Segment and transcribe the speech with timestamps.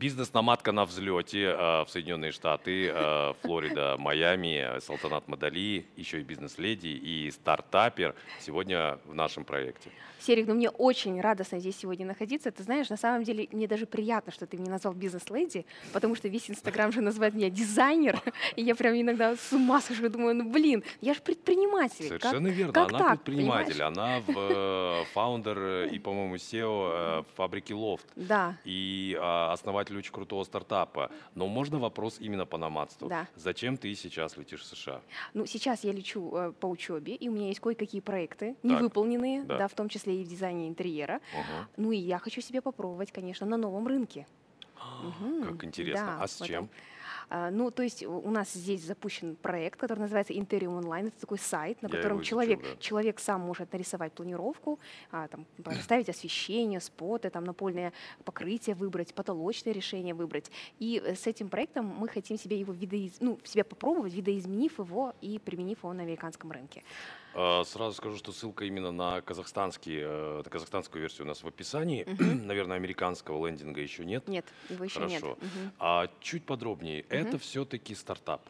[0.00, 6.86] Бизнес-наматка на взлете э, в Соединенные Штаты, э, Флорида, Майами, Салтанат Мадали, еще и бизнес-леди
[6.86, 9.90] и стартапер сегодня в нашем проекте.
[10.20, 12.50] Серик, ну мне очень радостно здесь сегодня находиться.
[12.50, 16.28] Ты знаешь, на самом деле мне даже приятно, что ты меня назвал бизнес-леди, потому что
[16.28, 18.20] весь Инстаграм же называет меня дизайнер,
[18.56, 22.06] и я прям иногда с ума схожу, думаю, ну блин, я же предприниматель.
[22.06, 23.98] Совершенно как, верно, как она так, предприниматель, понимаешь?
[23.98, 28.06] она в, э, фаундер и, по-моему, SEO фабрики Лофт.
[28.16, 28.58] Да.
[28.64, 31.10] и а, основатель очень крутого стартапа.
[31.34, 33.08] Но можно вопрос именно по номадству.
[33.08, 33.26] Да.
[33.36, 35.00] Зачем ты сейчас летишь в США?
[35.34, 39.58] Ну, сейчас я лечу э, по учебе, и у меня есть кое-какие проекты, невыполненные, да.
[39.58, 41.20] да, в том числе и в дизайне интерьера.
[41.34, 41.68] Ага.
[41.76, 44.26] Ну и я хочу себя попробовать, конечно, на новом рынке.
[45.02, 45.44] Мгм.
[45.44, 46.16] Как интересно.
[46.18, 46.68] Да, а с чем?
[47.30, 51.08] Ну, то есть у нас здесь запущен проект, который называется Interium Online.
[51.08, 52.68] Это такой сайт, на Я котором изучил, человек, да.
[52.80, 54.80] человек сам может нарисовать планировку,
[55.12, 57.92] а, там, расставить освещение, споты, там, напольное
[58.24, 60.50] покрытие выбрать, потолочное решение выбрать.
[60.80, 63.20] И э, с этим проектом мы хотим себе его видоиз...
[63.20, 66.82] ну, себя попробовать, видоизменив его и применив его на американском рынке.
[67.34, 71.46] А, Сразу скажу, что ссылка именно на казахстанский, э, на казахстанскую версию у нас в
[71.46, 72.04] описании.
[72.44, 74.26] Наверное, американского лендинга еще нет.
[74.28, 75.20] Нет, его еще нет.
[75.22, 75.38] Хорошо.
[75.40, 75.72] Мгм.
[75.78, 78.42] А чуть подробнее, это все-таки стартап.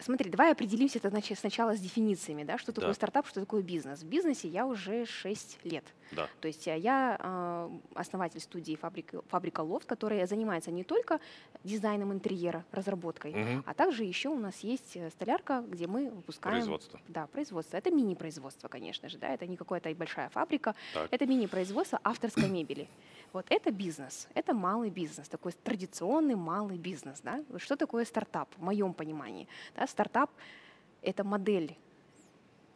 [0.00, 2.94] Смотри, давай определимся это значит, сначала с дефинициями, да, что такое Да.
[2.94, 4.00] стартап, что такое бизнес.
[4.02, 5.84] В бизнесе я уже 6 лет.
[6.10, 6.28] Да.
[6.40, 11.20] То есть э, я э, основатель студии «Фабрика, «Фабрика Лофт», которая занимается не только
[11.62, 13.62] дизайном интерьера, разработкой, Мгм.
[13.66, 16.56] а также еще у нас есть э, столярка, где мы выпускаем...
[16.56, 17.00] Производство.
[17.08, 17.76] Да, производство.
[17.76, 21.08] Это мини-производство, конечно же, да, это не какая-то большая фабрика, Так.
[21.12, 22.88] это мини-производство авторской мебели.
[23.32, 27.42] Вот это бизнес, это малый бизнес, такой традиционный малый бизнес, да.
[27.56, 29.48] Что такое стартап в моем понимании?
[29.74, 30.30] Да, стартап–
[31.02, 31.76] это модель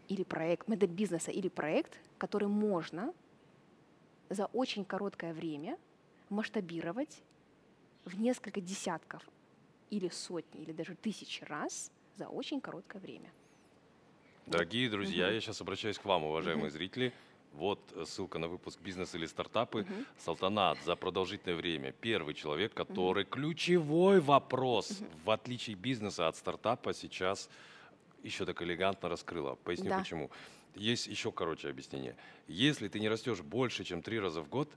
[0.08, 3.12] или проект, модель бизнеса или проект, который можно
[4.30, 5.78] за очень короткое время
[6.28, 7.22] масштабировать
[8.04, 9.22] в несколько десятков
[9.90, 13.30] или сотни, или даже тысячи раз за очень короткое время.
[14.50, 17.12] Дорогие друзья, я сейчас обращаюсь к вам, уважаемые зрители.
[17.52, 19.82] Вот э, ссылка на выпуск «Бизнес или стартапы».
[19.82, 20.06] Мгм.
[20.18, 27.50] Салтанат за продолжительное время первый человек, который ключевой вопрос, в отличие бизнеса от стартапа, сейчас
[28.22, 29.56] еще так элегантно раскрыла.
[29.64, 29.98] Поясню Да.
[29.98, 30.30] почему.
[30.74, 32.16] Есть еще короче объяснение.
[32.46, 34.70] Если ты не растешь больше, чем три раза в год,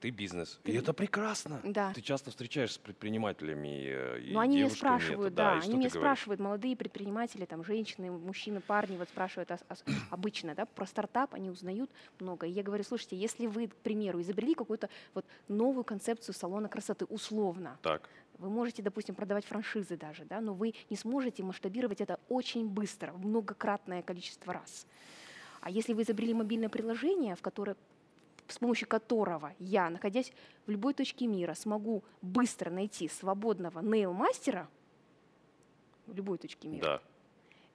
[0.00, 0.58] ты бизнес.
[0.64, 1.60] И это прекрасно.
[1.64, 1.92] Да.
[1.92, 5.00] Ты часто встречаешься с предпринимателями э, и Но они меня девушками это.
[5.04, 5.92] спрашивают, Да, да, они ты меня говоришь?
[5.92, 11.34] спрашивают, молодые предприниматели, там, женщины, мужчины, парни, вот спрашивают ос- ос- обычно, да, про стартап,
[11.34, 12.46] они узнают много.
[12.46, 17.04] И я говорю, слушайте, если вы, к примеру, изобрели какую-то вот новую концепцию салона красоты,
[17.06, 18.08] условно, Так.
[18.38, 23.12] вы можете, допустим, продавать франшизы даже, да, но вы не сможете масштабировать это очень быстро,
[23.12, 24.86] в многократное количество раз.
[25.60, 27.76] А если вы изобрели мобильное приложение, в которое,
[28.48, 30.32] с помощью которого я, находясь
[30.66, 34.68] в любой точке мира, смогу быстро найти свободного нейл-мастера
[36.06, 37.02] в любой точке мира, Да.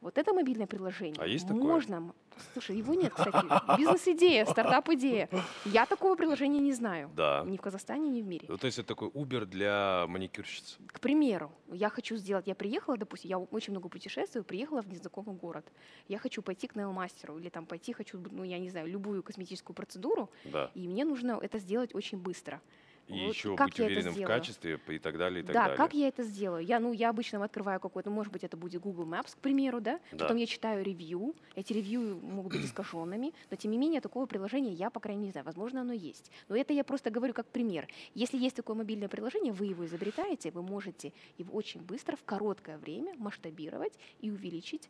[0.04, 1.16] Вот это мобильное приложение.
[1.20, 1.64] А есть такое?
[1.64, 2.14] Можно.
[2.54, 3.46] Слушай, его нет, кстати.
[3.78, 5.30] Бизнес-идея, стартап-идея.
[5.66, 7.10] Я такого приложения не знаю.
[7.16, 7.44] Да.
[7.46, 8.46] Ни в Казахстане, ни в мире.
[8.50, 10.78] Ну, то есть это такой Uber для маникюрщиц.
[10.88, 15.36] К примеру, я хочу сделать, я приехала, допустим, я очень много путешествую, приехала в незнакомый
[15.36, 15.66] город.
[16.08, 19.76] Я хочу пойти к нейл-мастеру или там пойти хочу, ну, я не знаю, любую косметическую
[19.76, 20.70] процедуру, Да.
[20.76, 22.62] и мне нужно это сделать очень быстро.
[23.08, 25.54] И Вот еще как быть я это уверенным в качестве и так далее, и так
[25.54, 25.78] да, далее.
[25.78, 26.66] как я это сделаю?
[26.66, 30.00] Я, ну, я обычно открываю какой-то, может быть, это будет Google Maps, к примеру, да?
[30.12, 30.20] Да.
[30.20, 31.36] Потом я читаю ревью.
[31.56, 35.28] Эти ревью могут быть искаженными, но тем не менее такого приложения я, по крайней мере,
[35.28, 35.46] не знаю.
[35.46, 36.32] Возможно, оно есть.
[36.48, 37.88] Но это я просто говорю как пример.
[38.16, 42.78] Если есть такое мобильное приложение, вы его изобретаете, вы можете его очень быстро, в короткое
[42.78, 44.90] время масштабировать и увеличить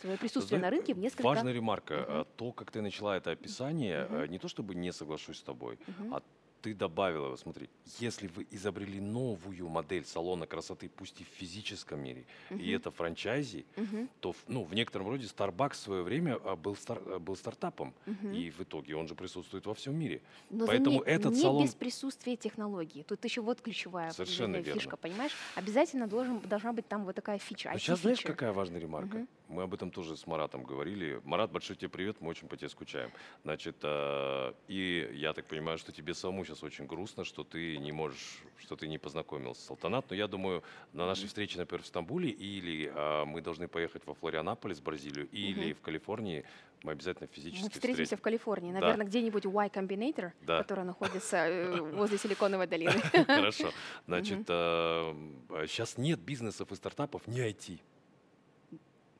[0.00, 2.04] свое присутствие Знаешь, на рынке в несколько Важная ремарка.
[2.06, 5.78] А, То, как ты начала это описание, э, не то чтобы не соглашусь с тобой,
[5.86, 6.14] Мгм.
[6.14, 6.22] а
[6.64, 7.68] ты добавила, вот смотри,
[8.00, 12.74] если вы изобрели новую модель салона красоты, пусть и в физическом мире, и Мгм.
[12.76, 14.08] это франчайзи, Мгм.
[14.20, 17.92] то ну, в некотором роде Starbucks в свое время а, был, стар- а, был стартапом,
[18.06, 18.32] Мгм.
[18.32, 20.22] и в итоге он же присутствует во всем мире.
[20.48, 23.02] Но Поэтому заметь, этот не салон- без присутствия технологии.
[23.02, 24.80] Тут еще вот ключевая Совершенно наверное, верно.
[24.80, 25.32] фишка, понимаешь?
[25.56, 27.68] Обязательно должен, должна быть там вот такая фича.
[27.74, 29.16] IT сейчас знаешь, какая важная ремарка?
[29.18, 29.28] Мгм.
[29.48, 31.20] Мы об этом тоже с Маратом говорили.
[31.24, 33.10] Марат, большой тебе привет, мы очень по тебе скучаем.
[33.42, 37.92] Значит, э, и я так понимаю, что тебе самому сейчас очень грустно, что ты не
[37.92, 40.06] можешь, что ты не познакомился с Салтанат.
[40.08, 40.62] Но я думаю,
[40.94, 45.74] на нашей встрече, например, в Стамбуле, или э, мы должны поехать во Флорианополис, Бразилию, или
[45.74, 46.44] в Калифорнии,
[46.82, 48.22] мы обязательно физически Мы встретимся в встретимся.
[48.22, 48.80] Калифорнии, Да.
[48.80, 50.58] наверное, где-нибудь у Y Combinator, Да.
[50.62, 52.92] которая находится э, возле Силиконовой долины.
[53.26, 53.70] Хорошо.
[54.06, 57.78] Значит, сейчас нет бизнесов и стартапов, не IT.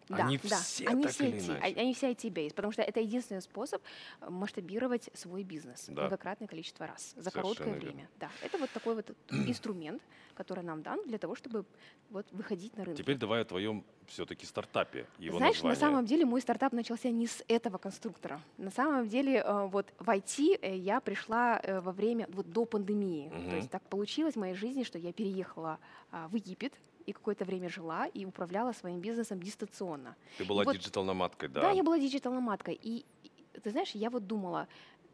[0.08, 1.80] Да, Они да, все они так все или IT, иначе.
[1.80, 3.82] они все IT-based, потому что это единственный способ
[4.20, 6.02] э, масштабировать свой бизнес Да.
[6.02, 7.90] многократное количество раз за короткое Совершенно верно.
[7.96, 8.10] время.
[8.16, 10.02] Да, это вот такой вот инструмент,
[10.34, 11.64] который нам дан для того, чтобы
[12.10, 12.98] вот выходить на рынок.
[12.98, 15.06] Теперь давай о твоем все-таки стартапе.
[15.18, 15.80] Его Знаешь, на название.
[15.94, 18.40] самом деле мой стартап начался не с этого конструктора.
[18.58, 23.30] На самом деле э, вот в IT э, я пришла во время, вот до пандемии.
[23.30, 23.56] То Мгм.
[23.56, 25.78] есть так получилось в моей жизни, что я переехала
[26.10, 26.74] а, в Египет
[27.06, 30.16] и какое-то время жила и управляла своим бизнесом дистанционно.
[30.38, 31.62] Ты была вот- digital nomad -кой, да?
[31.62, 32.78] Да, я была digital nomad -кой.
[32.82, 33.30] И, и,
[33.60, 34.68] ты знаешь, я вот думала,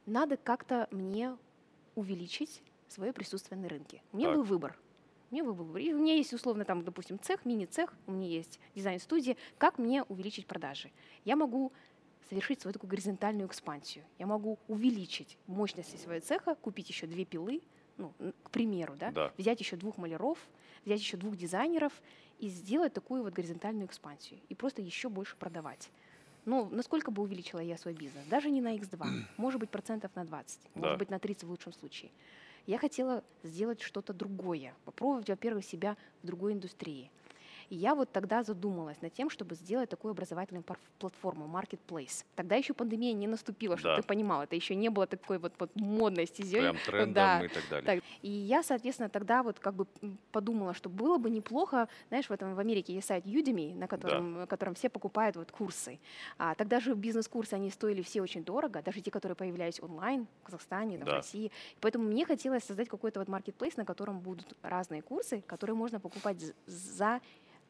[0.06, 1.36] надо как-то мне
[1.94, 4.02] увеличить свое присутствие на рынке.
[4.12, 4.36] У меня Так.
[4.36, 4.78] был выбор.
[5.30, 5.80] У меня был выбор.
[5.80, 9.36] И у меня есть условно там, допустим, цех, мини-цех, у меня есть дизайн-студия.
[9.58, 10.90] Как мне увеличить продажи?
[11.24, 11.72] Я могу
[12.28, 14.04] совершить свою такую горизонтальную экспансию.
[14.18, 17.60] Я могу увеличить мощности своего цеха, купить еще две пилы,
[18.00, 19.32] ну, к примеру, да, Да.
[19.36, 20.38] взять еще двух маляров,
[20.84, 21.92] взять еще двух дизайнеров
[22.38, 25.90] и сделать такую вот горизонтальную экспансию и просто еще больше продавать.
[26.46, 28.26] Ну, насколько бы увеличила я свой бизнес?
[28.26, 29.06] Даже не на x2,
[29.36, 30.80] может быть, процентов на 20, Да.
[30.80, 32.10] может быть, на 30 в лучшем случае.
[32.66, 37.10] Я хотела сделать что-то другое, попробовать, во-первых, себя в другой индустрии.
[37.70, 40.64] И я вот тогда задумалась над тем, чтобы сделать такую образовательную
[40.98, 42.24] платформу, marketplace.
[42.34, 44.02] Тогда еще пандемия не наступила, чтобы Да.
[44.02, 46.60] ты понимал, это еще не было такой вот, вот модной стезей.
[46.60, 47.44] Прям трендом да.
[47.44, 47.86] и так далее.
[48.00, 49.86] Так, И я, соответственно, тогда вот как бы
[50.32, 54.32] подумала, что было бы неплохо, знаешь, в этом в Америке есть сайт Udemy, на котором,
[54.40, 56.00] на котором все покупают вот курсы.
[56.38, 60.46] А, тогда же бизнес-курсы, они стоили все очень дорого, даже те, которые появлялись онлайн в
[60.46, 61.16] Казахстане, там, в Да.
[61.18, 61.52] России.
[61.80, 66.42] Поэтому мне хотелось создать какой-то вот маркетплейс, на котором будут разные курсы, которые можно покупать
[66.66, 67.20] за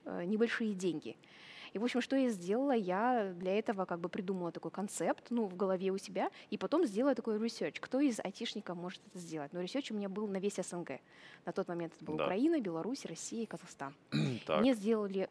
[0.04, 1.16] небольшие деньги.
[1.72, 2.72] И, в общем, что я сделала?
[2.72, 6.84] Я для этого как бы придумала такой концепт, ну, в голове у себя, и потом
[6.84, 7.76] сделала такой research.
[7.80, 9.52] Кто из айтишников может это сделать?
[9.52, 11.00] Но research у меня был на весь СНГ.
[11.46, 12.24] На тот момент это была Да.
[12.24, 13.94] Украина, Беларусь, Россия и Казахстан.
[14.46, 14.60] Так.
[14.60, 15.28] Мне сделали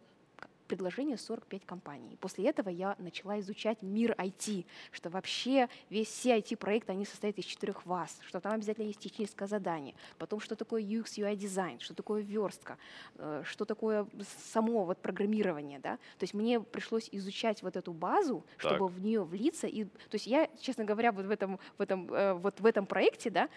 [0.70, 2.16] предложение 45 компаний.
[2.22, 7.46] После этого я начала изучать мир IT, что вообще весь все IT-проекты, они состоят из
[7.46, 11.94] четырех вас, что там обязательно есть техническое задание, потом что такое UX, UI дизайн, что
[11.94, 12.78] такое верстка,
[13.16, 14.08] э, что такое
[14.54, 15.98] само вот программирование, да.
[16.18, 18.72] То есть мне пришлось изучать вот эту базу, Так.
[18.72, 19.68] чтобы в нее влиться.
[19.68, 22.86] И, то есть я, честно говоря, вот в этом, в этом, э, вот в этом
[22.86, 23.50] проекте, да,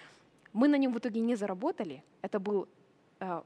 [0.55, 2.03] мы на нем в итоге не заработали.
[2.23, 2.69] Это был
[3.21, 3.43] э,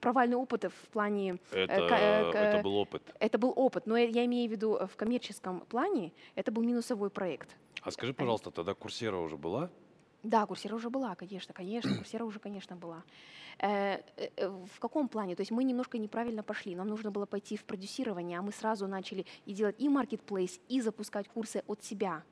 [0.00, 3.02] провальный опыт в плане Это, ка- э, ка- это был опыт.
[3.20, 7.10] это был опыт, но я- имею в виду э, в коммерческом плане, это был минусовой
[7.10, 7.56] проект.
[7.82, 9.70] А скажи, пожалуйста, тогда курсера уже была?
[10.22, 13.02] Да, курсера уже была, конечно, конечно, курсера уже, конечно, была.
[13.60, 15.34] Э, э, э, В каком плане?
[15.36, 16.76] То есть мы немножко неправильно пошли.
[16.76, 20.80] Нам нужно было пойти в продюсирование, а мы сразу начали и делать и маркетплейс, и
[20.80, 22.22] запускать курсы от себя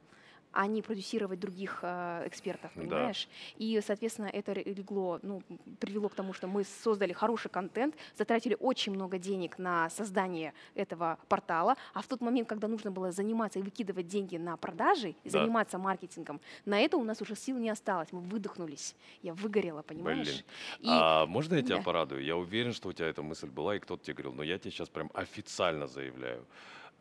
[0.56, 2.82] а не продюсировать других э, экспертов, Да.
[2.82, 3.28] понимаешь?
[3.58, 5.42] И, соответственно, это легло, ну,
[5.80, 11.18] привело к тому, что мы создали хороший контент, затратили очень много денег на создание этого
[11.28, 15.14] портала, а в тот момент, когда нужно было заниматься и выкидывать деньги на продажи, и
[15.30, 15.40] Да.
[15.40, 20.26] заниматься маркетингом, на это у нас уже сил не осталось, мы выдохнулись, я выгорела, понимаешь?
[20.26, 20.44] Блин.
[20.80, 21.82] И А можно я тебя Да.
[21.82, 22.24] порадую?
[22.24, 24.70] Я уверен, что у тебя эта мысль была, и кто-то тебе говорил, но я тебе
[24.70, 26.46] сейчас прям официально заявляю.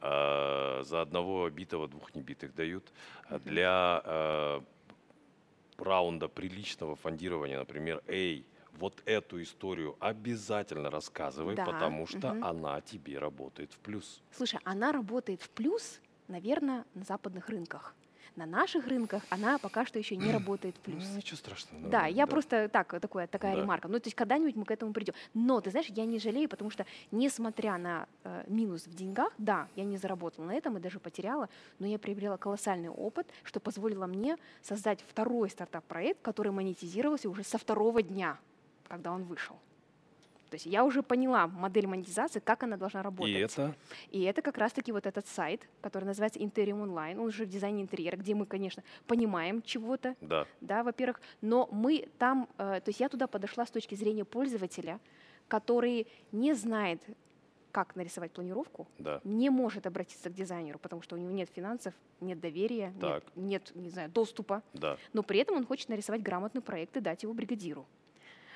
[0.01, 2.91] А, за одного битого двух небитых дают.
[3.29, 4.63] А Для а,
[5.77, 12.43] раунда приличного фондирования, например, эй, вот эту историю обязательно рассказывай, Да, потому что мгм.
[12.45, 14.21] она тебе работает в плюс.
[14.31, 17.95] Слушай, она работает в плюс, наверное, на западных рынках.
[18.35, 21.03] На наших рынках она пока что еще не работает в плюс.
[21.09, 21.87] Ну, ничего страшного.
[21.87, 23.61] Да, я просто так, такое, такая Да.
[23.61, 23.87] ремарка.
[23.87, 25.13] Ну, то есть когда-нибудь мы к этому придем.
[25.33, 29.67] Но, ты знаешь, я не жалею, потому что, несмотря на э, минус в деньгах, да,
[29.75, 31.49] я не заработала на этом и даже потеряла,
[31.79, 37.57] но я приобрела колоссальный опыт, что позволило мне создать второй стартап-проект, который монетизировался уже со
[37.57, 38.37] второго дня,
[38.87, 39.55] когда он вышел.
[40.49, 43.33] То есть я уже поняла модель монетизации, как она должна работать.
[43.33, 43.75] И это
[44.11, 47.19] И это как раз-таки вот этот сайт, который называется Interium Online.
[47.19, 52.07] Он уже в дизайне интерьера, где мы, конечно, понимаем чего-то, да, да, во-первых, но мы
[52.17, 54.99] там, э, то есть я туда подошла с точки зрения пользователя,
[55.47, 57.01] который не знает,
[57.75, 59.19] как нарисовать планировку, да.
[59.25, 63.71] не может обратиться к дизайнеру, потому что у него нет финансов, нет доверия, нет, нет,
[63.75, 67.33] не знаю, доступа, Да, но при этом он хочет нарисовать грамотный проект и дать его
[67.33, 67.85] бригадиру.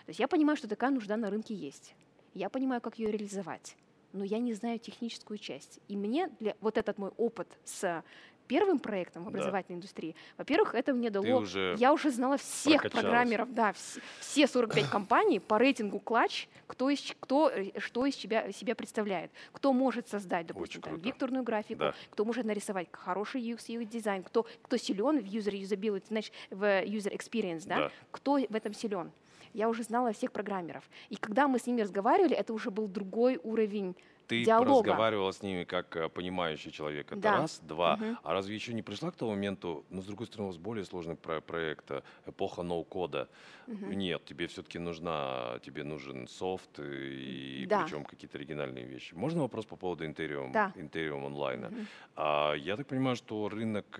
[0.10, 1.94] То есть я понимаю, что такая нужда на рынке есть.
[2.34, 3.75] Я понимаю, как ее реализовать,
[4.12, 5.80] но я не знаю техническую часть.
[5.88, 8.04] И мне для, вот этот мой опыт с
[8.48, 9.30] первым проектом в Да.
[9.30, 11.24] образовательной индустрии, во-первых, это мне дало...
[11.28, 16.48] ты уже Я уже знала всех программеров, да, вс- все 45 компаний по рейтингу клатч,
[16.66, 21.44] кто, из, кто э, что из себя, себя представляет, кто может создать, допустим, там, векторную
[21.44, 21.94] графику, Да.
[22.10, 26.63] кто может нарисовать хороший UX и дизайн, кто, кто силен в user usability, значит, в
[26.63, 27.75] user experience, да?
[27.75, 27.92] Да.
[28.10, 29.12] кто в этом силен.
[29.53, 30.89] Я уже знала всех программеров.
[31.10, 33.96] И когда мы с ними разговаривали, это уже был другой уровень
[34.27, 34.89] ты диалога.
[34.91, 37.12] разговаривала с ними как э, понимающий человек.
[37.12, 37.38] Это Да.
[37.38, 37.60] раз.
[37.63, 37.96] Два.
[37.98, 38.18] Мгм.
[38.24, 40.86] А разве еще не пришла к тому моменту, ну, с другой стороны, у вас более
[40.86, 43.27] сложный про- проект, э, эпоха ноу-кода.
[43.65, 43.91] Мгм.
[43.94, 47.82] Нет, тебе все-таки нужна, тебе нужен софт, э, и Да.
[47.84, 49.15] причем какие-то оригинальные вещи.
[49.15, 50.74] Можно вопрос по поводу Интериум, Да.
[50.75, 51.70] Интериум онлайна?
[51.70, 51.88] Мгм.
[52.15, 54.00] А, я так понимаю, что рынок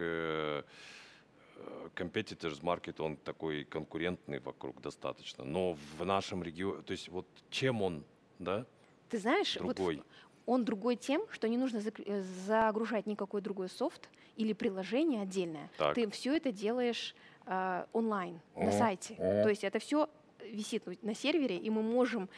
[1.96, 5.44] competitors market, он такой конкурентный вокруг достаточно.
[5.44, 8.04] Но в нашем регионе, то есть вот чем он,
[8.40, 8.66] да,
[9.10, 10.04] Ты знаешь, вот другой?
[10.46, 15.70] он другой тем, что не нужно э, загружать никакой другой софт или приложение отдельное.
[15.78, 15.96] Так.
[15.96, 19.16] Ты все это делаешь э, онлайн, на О, сайте.
[19.16, 19.44] о.
[19.44, 20.10] То есть это все
[20.44, 22.30] висит на сервере, и мы можем...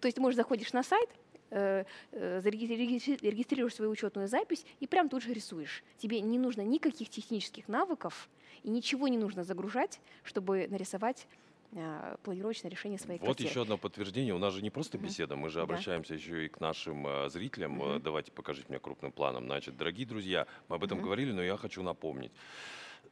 [0.00, 1.10] То есть ты можешь заходишь на сайт,
[1.50, 5.82] э, э, зареги- регистри- регистрируешь свою учетную запись и прям тут же рисуешь.
[5.98, 8.28] Тебе не нужно никаких технических навыков
[8.62, 11.26] и ничего не нужно загружать, чтобы нарисовать
[11.72, 13.50] э, планировочное решение своей Вот квартиры.
[13.50, 14.34] еще одно подтверждение.
[14.34, 15.62] У нас же не просто беседа, мы же Да.
[15.64, 17.72] обращаемся еще и к нашим зрителям.
[17.72, 18.00] Мгм.
[18.02, 19.44] Давайте покажите мне крупным планом.
[19.44, 21.04] Значит, дорогие друзья, мы об этом Мгм.
[21.06, 22.32] говорили, но я хочу напомнить.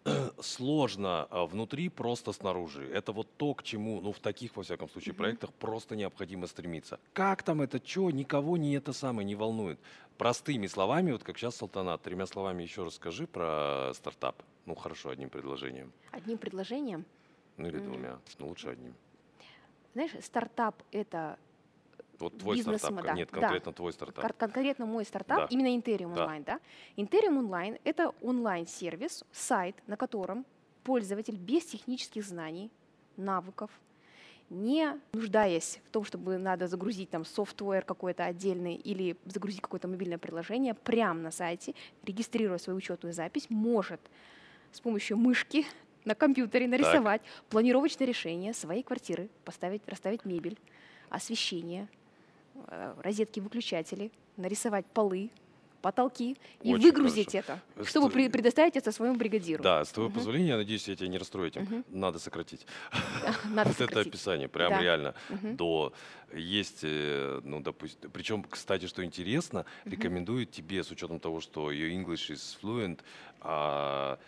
[0.40, 2.88] Сложно а, внутри, просто снаружи.
[2.92, 5.18] Это вот то, к чему, ну, в таких, во всяком случае, Мгм.
[5.18, 6.98] проектах просто необходимо стремиться.
[7.12, 9.78] Как там это, что, никого не это самое не волнует.
[10.18, 14.42] Простыми словами, вот как сейчас Салтанат, тремя словами еще расскажи про стартап.
[14.64, 15.92] Ну, хорошо, одним предложением.
[16.10, 17.04] Одним предложением
[17.56, 17.84] Ну, или Мгм.
[17.84, 18.18] двумя.
[18.38, 18.94] Ну, лучше одним.
[19.94, 21.38] Знаешь, стартап это
[22.18, 23.02] Вот твой стартап.
[23.04, 23.40] да, Нет, да.
[23.40, 24.24] конкретно твой стартап.
[24.24, 25.46] кон- конкретно мой стартап, Да.
[25.50, 26.26] именно Interium Да.
[26.26, 26.60] Online, да?
[26.96, 30.44] Interium Online это онлайн-сервис, сайт, на котором
[30.84, 32.70] пользователь без технических знаний,
[33.16, 33.70] навыков,
[34.50, 40.18] не нуждаясь в том, чтобы надо загрузить там software какой-то отдельный или загрузить какое-то мобильное
[40.18, 44.00] приложение, прямо на сайте, регистрируя свою учетную запись, может
[44.70, 45.66] с помощью мышки
[46.04, 50.56] на компьютере нарисовать планировочное решение своей квартиры, поставить, расставить мебель,
[51.08, 51.88] освещение,
[52.68, 55.30] э, розетки, выключатели, нарисовать полы,
[55.82, 57.60] потолки и Очень выгрузить хорошо.
[57.76, 59.62] это, чтобы ст- предоставить это своему бригадиру.
[59.62, 60.18] Да, с твоего Мгм.
[60.18, 61.62] позволения, я надеюсь, я тебя не расстрою этим.
[61.62, 61.84] Мгм.
[61.88, 62.66] Надо сократить.
[63.44, 64.08] Надо вот это сократить.
[64.12, 64.80] описание, прям Да.
[64.82, 65.14] реально.
[65.28, 65.56] Мгм.
[65.56, 65.92] До
[66.34, 69.92] есть, э, ну, допустим, причем, кстати, что интересно, Мгм.
[69.94, 72.98] рекомендуют тебе, с учетом того, что your English is fluent,
[73.40, 74.18] а,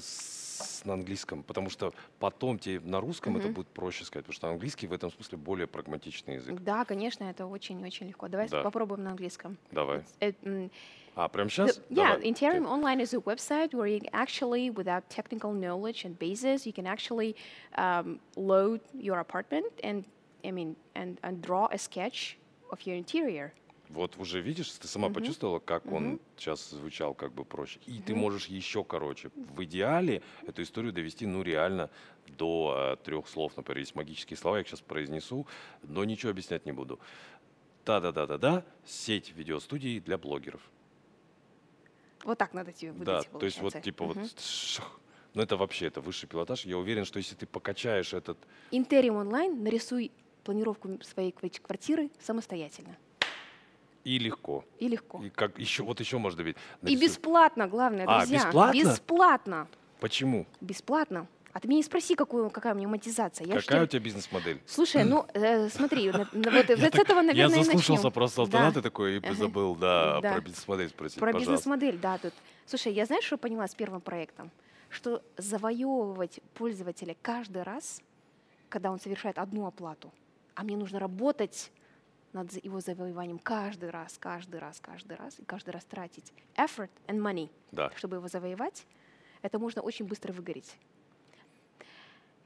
[0.00, 3.54] с- на английском, потому что потом тебе на русском это Мгм.
[3.54, 6.60] будет проще сказать, потому что английский в этом смысле более прагматичный язык.
[6.60, 8.28] Да, конечно, это очень-очень легко.
[8.28, 8.62] Давай Да.
[8.62, 9.56] попробуем на английском.
[9.70, 10.04] Давай.
[10.20, 10.70] It,
[11.14, 11.80] А, прям The- сейчас?
[11.90, 16.72] yeah, Interium Online is a website where you actually, without technical knowledge and basis, you
[16.72, 17.36] can actually
[17.76, 20.04] um, load your apartment and,
[20.42, 22.36] I mean, and, and draw a sketch
[22.70, 23.52] of your interior.
[23.92, 25.14] Вот уже видишь, ты сама Мгм.
[25.14, 26.20] почувствовала, как он Мгм.
[26.36, 27.78] сейчас звучал как бы проще.
[27.86, 28.22] И ты Мгм.
[28.22, 29.30] можешь еще короче.
[29.34, 31.90] В идеале эту историю довести, ну, реально
[32.26, 33.54] до трех слов.
[33.56, 35.46] Например, есть магические слова, я их сейчас произнесу,
[35.82, 36.98] но ничего объяснять не буду.
[37.84, 40.62] Да-да-да-да-да, сеть видеостудий для блогеров.
[42.24, 43.80] Вот так надо тебе Да, выдать, то есть вот получается.
[43.82, 44.22] типа Мгм.
[44.22, 44.40] вот...
[44.40, 45.00] шах.
[45.34, 46.64] Ну, это вообще, это высший пилотаж.
[46.64, 48.38] Я уверен, что если ты покачаешь этот...
[48.70, 50.12] Interium Online нарисуй
[50.44, 52.96] планировку своей квартиры самостоятельно
[54.04, 54.64] И легко.
[54.78, 55.22] и легко.
[55.22, 56.56] И как еще, вот еще можно добить.
[56.82, 58.38] И бесплатно, главное, А, друзья.
[58.44, 58.78] бесплатно?
[58.80, 59.68] Бесплатно.
[60.00, 60.46] Почему?
[60.60, 61.26] Бесплатно.
[61.52, 63.46] А ты меня не спроси, какую, какая у меня монетизация.
[63.46, 64.60] Я Какая тебе- у тебя бизнес-модель?
[64.66, 68.12] Слушай, ну э, смотри, вот, с этого, наверное, Я заслушался начнем.
[68.12, 68.80] про Салтанат Да.
[68.80, 72.32] и такой, и забыл, да, про бизнес-модель спросить, Про бизнес-модель, да, тут.
[72.66, 74.50] Слушай, я знаешь, что поняла с первым проектом?
[74.88, 78.00] Что завоевывать пользователя каждый раз,
[78.70, 80.10] когда он совершает одну оплату,
[80.54, 81.70] а мне нужно работать
[82.32, 87.18] над его завоеванием каждый раз, каждый раз, каждый раз, и каждый раз тратить effort and
[87.18, 87.90] money, Да.
[87.96, 88.86] чтобы его завоевать,
[89.42, 90.76] это можно очень быстро выгореть.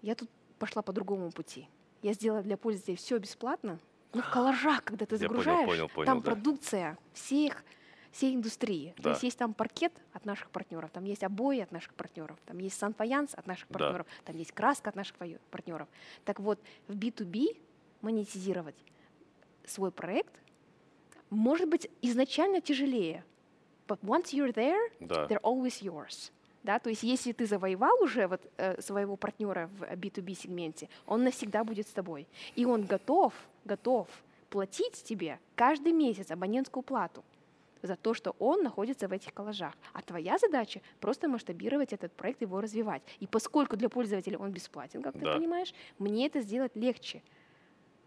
[0.03, 0.29] Я тут
[0.59, 1.69] пошла по другому пути.
[2.03, 3.79] Я сделала для пользователей все бесплатно.
[4.13, 6.31] Ну, в коллажах, когда ты Я понял, загружаешь, понял, понял, там да.
[6.31, 7.65] продукция всех,
[8.13, 8.95] всей индустрии.
[8.97, 9.11] То Да.
[9.11, 12.79] есть есть там паркет от наших партнеров, там есть обои от наших партнеров, там есть
[12.79, 13.79] санфаянс от наших Да.
[13.79, 15.17] партнеров, там есть краска от наших
[15.51, 15.89] партнеров.
[16.25, 17.61] Так вот, в B2B
[18.01, 18.77] монетизировать
[19.67, 20.35] свой проект
[21.31, 23.25] может быть изначально тяжелее.
[23.89, 25.27] But once you're there, Да.
[25.27, 26.31] they're always yours.
[26.63, 31.23] Да, то есть если ты завоевал уже вот, э, своего партнера в B2B сегменте, он
[31.23, 32.27] навсегда будет с тобой.
[32.57, 33.33] И он готов,
[33.65, 34.09] готов
[34.51, 37.23] платить тебе каждый месяц абонентскую плату
[37.83, 39.75] за то, что он находится в этих коллажах.
[39.93, 43.03] А твоя задача просто масштабировать этот проект, его развивать.
[43.21, 45.35] И поскольку для пользователя он бесплатен, как ты Да.
[45.35, 47.23] понимаешь, мне это сделать легче,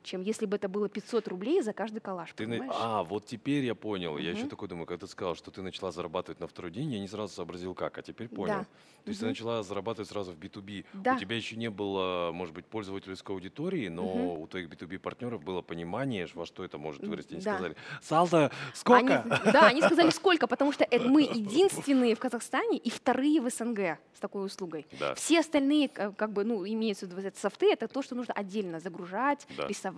[0.04, 2.66] чем если бы это было 500 рублей за каждый коллаж, Ты на-?
[2.70, 4.18] А, вот теперь я понял.
[4.18, 7.00] Я еще такой думаю, когда ты сказал, что ты начала зарабатывать на второй день, я
[7.00, 8.60] не сразу сообразил как, а теперь понял.
[8.60, 8.66] Да.
[9.04, 9.32] То есть ты Мгм.
[9.32, 10.86] начала зарабатывать сразу в B2B.
[10.94, 11.16] Да.
[11.16, 14.42] У тебя еще не было, может быть, пользовательской аудитории, но Мгм.
[14.42, 17.34] у твоих B2B партнеров было понимание, во что это может вырасти.
[17.34, 17.54] Они да.
[17.56, 19.22] сказали, Салта, сколько?
[19.22, 23.50] Они, да, они сказали, сколько, потому что это мы единственные в Казахстане и вторые в
[23.50, 24.86] СНГ с такой услугой.
[25.00, 25.16] Да.
[25.16, 29.48] Все остальные, как бы, ну, имеются в виду софты, это то, что нужно отдельно загружать,
[29.58, 29.68] Да.
[29.68, 29.89] рисовать.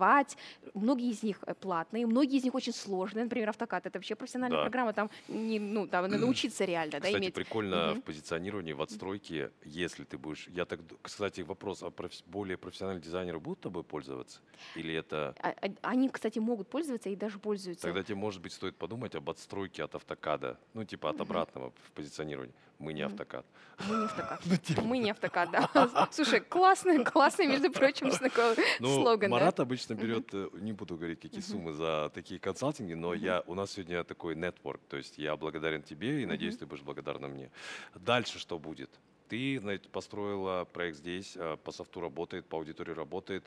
[0.74, 3.24] Многие из них э, платные, многие из них очень сложные.
[3.24, 4.62] Например, автокад это вообще профессиональная Да.
[4.62, 7.34] программа, там, не, ну, там надо учиться реально, да, Кстати, иметь.
[7.34, 8.00] прикольно Мгм.
[8.00, 10.48] в позиционировании, в отстройке, если ты будешь...
[10.48, 10.80] Я так...
[11.02, 14.40] Кстати, вопрос, а профи- более профессиональные дизайнеры будут тобой пользоваться?
[14.76, 15.34] Или это...
[15.40, 17.86] А- а- Они, кстати, могут пользоваться и даже пользуются.
[17.86, 20.58] Тогда тебе, может быть, стоит подумать об отстройке от автокада.
[20.74, 21.22] Ну, типа от Мгм.
[21.22, 22.54] обратного в позиционировании.
[22.82, 23.46] Мы не автокад.
[23.88, 24.40] Мы не автокад.
[24.46, 24.82] Ну, типа.
[24.82, 26.08] Мы не автокад, да.
[26.10, 29.30] Слушай, классный, классный, между прочим, такой Ну, слоган.
[29.30, 33.54] Марат обычно берет, э, не буду говорить, какие суммы за такие консалтинги, но я, у
[33.54, 37.50] нас сегодня такой нетворк, то есть я благодарен тебе и надеюсь, ты будешь благодарна мне.
[37.94, 38.90] Дальше что будет?
[39.28, 39.60] Ты
[39.92, 43.44] построила проект здесь, э, по софту работает, по аудитории работает,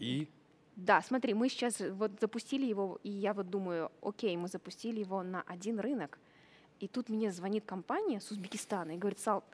[0.00, 0.28] и
[0.76, 5.22] Да, смотри, мы сейчас вот запустили его, и я вот думаю, окей, мы запустили его
[5.22, 6.18] на один рынок,
[6.82, 9.44] и тут мне звонит компания с Узбекистана и говорит, Сал,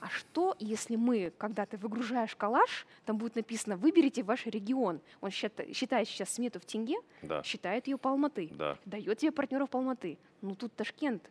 [0.00, 5.00] а что, если мы, когда ты выгружаешь коллаж, там будет написано, выберите ваш регион.
[5.20, 9.30] Он счита- считает сейчас смету в тенге, да, считает ее по Алматы, да, дает тебе
[9.30, 10.18] партнеров по Алматы.
[10.42, 11.30] Ну тут Ташкент,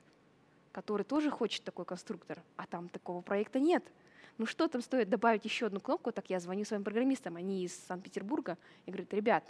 [0.71, 3.83] который тоже хочет такой конструктор, а там такого проекта нет.
[4.37, 6.13] Ну что там стоит добавить еще одну кнопку?
[6.13, 9.43] Так я звоню своим программистам, они из Санкт-Петербурга, и говорят, ребят,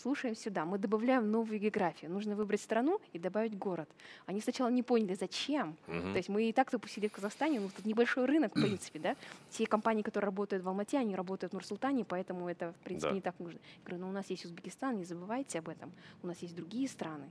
[0.00, 3.88] слушаем сюда, мы добавляем новую географию, нужно выбрать страну и добавить город.
[4.26, 5.76] Они сначала не поняли, зачем.
[5.86, 6.12] Мгм.
[6.12, 9.16] То есть мы и так запустили в Казахстане, ну тут небольшой рынок, в принципе, да.
[9.50, 13.14] Те компании, которые работают в Алмате, они работают в Нур-Султане, поэтому это, в принципе, Да.
[13.14, 13.58] не так нужно.
[13.58, 15.92] Я говорю, ну у нас есть Узбекистан, не забывайте об этом.
[16.22, 17.28] У нас есть другие страны.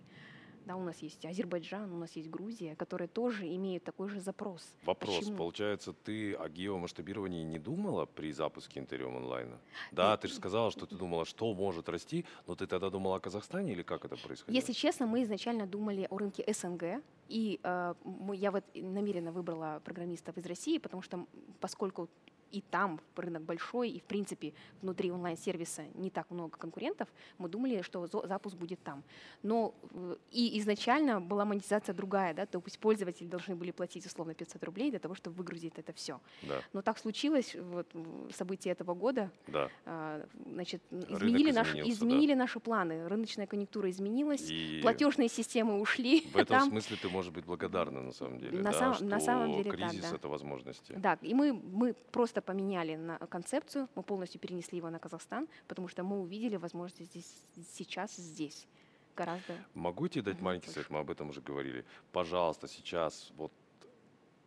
[0.69, 4.75] Да, у нас есть Азербайджан, у нас есть Грузия, которые тоже имеют такой же запрос.
[4.85, 5.17] Вопрос.
[5.17, 5.37] Почему?
[5.37, 9.57] Получается, ты о геомасштабировании не думала при запуске Интериум онлайна?
[9.91, 13.19] Да, ты же сказала, что ты думала, что может расти, но ты тогда думала о
[13.19, 14.55] Казахстане или как это происходило?
[14.55, 19.81] Если честно, мы изначально думали о рынке СНГ, и э, мы, я вот намеренно выбрала
[19.83, 21.25] программистов из России, потому что
[21.59, 22.09] поскольку
[22.51, 27.81] и там рынок большой, и в принципе внутри онлайн-сервиса не так много конкурентов, мы думали,
[27.81, 29.03] что запуск будет там.
[29.43, 34.33] Но э, и изначально была монетизация другая, да, то есть пользователи должны были платить условно
[34.33, 36.19] 500 рублей для того, чтобы выгрузить это все.
[36.43, 37.87] Да, Но так случилось, вот
[38.31, 39.69] события этого года, да.
[39.85, 42.05] а, значит, изменили, наш, изменился, да.
[42.05, 46.21] изменили наши планы, рыночная конъюнктура изменилась, И платежные системы ушли.
[46.21, 46.69] в этом там.
[46.69, 49.71] смысле ты можешь быть благодарна на самом деле, На да, сам- что на самом деле
[49.71, 50.15] так, кризис да.
[50.15, 50.93] это возможности.
[50.97, 55.87] Да, и мы, мы просто поменяли на концепцию, мы полностью перенесли его на Казахстан, потому
[55.87, 57.33] что мы увидели возможности здесь,
[57.71, 58.67] сейчас, здесь
[59.15, 59.57] гораздо.
[59.73, 61.85] Могу тебе дать маленький совет, мы об этом уже говорили.
[62.11, 63.51] Пожалуйста, сейчас вот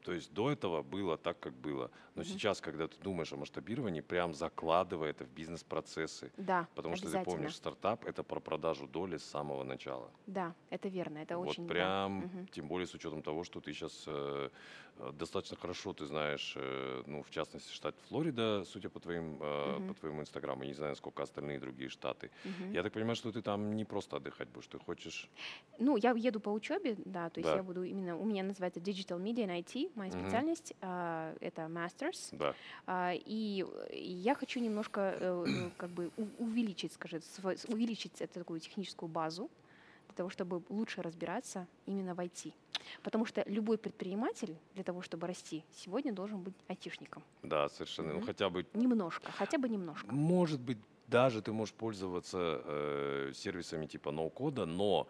[0.02, 1.90] то есть до этого было так, как было.
[2.16, 2.32] Но Мгм.
[2.32, 6.32] сейчас, когда ты думаешь о масштабировании, прям закладывай это в бизнес-процессы.
[6.36, 10.10] Да, Потому что ты помнишь, стартап это про продажу доли с самого начала.
[10.26, 11.66] Да, это верно, это вот очень.
[11.68, 11.72] да.
[11.72, 12.48] прям, Мгм.
[12.50, 14.08] тем более с учетом того, что ты сейчас
[15.12, 19.88] достаточно хорошо ты знаешь, э, ну, в частности, штат Флорида, судя по твоим, э, Мгм.
[19.88, 22.30] по твоему инстаграму, я не знаю, сколько остальные другие штаты.
[22.44, 22.72] Мгм.
[22.72, 25.30] Я так понимаю, что ты там не просто отдыхать будешь, ты хочешь...
[25.78, 27.54] Ну, я еду по учебе, да, то есть Да.
[27.54, 30.12] я буду именно, у меня называется Digital Media and IT, моя Мгм.
[30.12, 36.10] специальность, а, это Masters, Да, А, И э, я хочу немножко э, э, как бы
[36.16, 39.50] увеличить, скажем, свой- увеличить эту такую техническую базу
[40.12, 42.52] для того, чтобы лучше разбираться именно в IT.
[43.02, 47.22] Потому что любой предприниматель для того, чтобы расти, сегодня должен быть айтишником.
[47.42, 48.12] да, совершенно.
[48.12, 48.26] Ну, Мгм.
[48.26, 50.14] хотя бы Немножко, хотя бы немножко.
[50.14, 55.08] Может быть, даже ты можешь пользоваться э, сервисами типа ноу-кода, но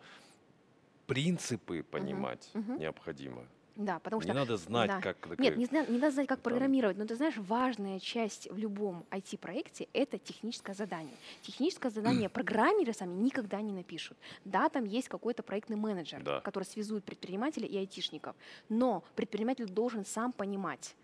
[1.06, 2.78] принципы понимать мгм.
[2.78, 3.46] необходимо.
[3.76, 5.00] Да, потому Не что надо знать, да.
[5.00, 5.38] как...
[5.38, 9.04] Нет, не, не надо знать, как там- программировать, но ты знаешь, важная часть в любом
[9.11, 11.14] IT-проекте— это техническое задание.
[11.40, 14.18] Техническое задание программеры сами никогда не напишут.
[14.44, 16.40] Да, там есть какой-то проектный менеджер, Да.
[16.40, 18.37] который связует предпринимателя и айтишников,
[18.68, 20.94] но предприниматель должен сам понимать,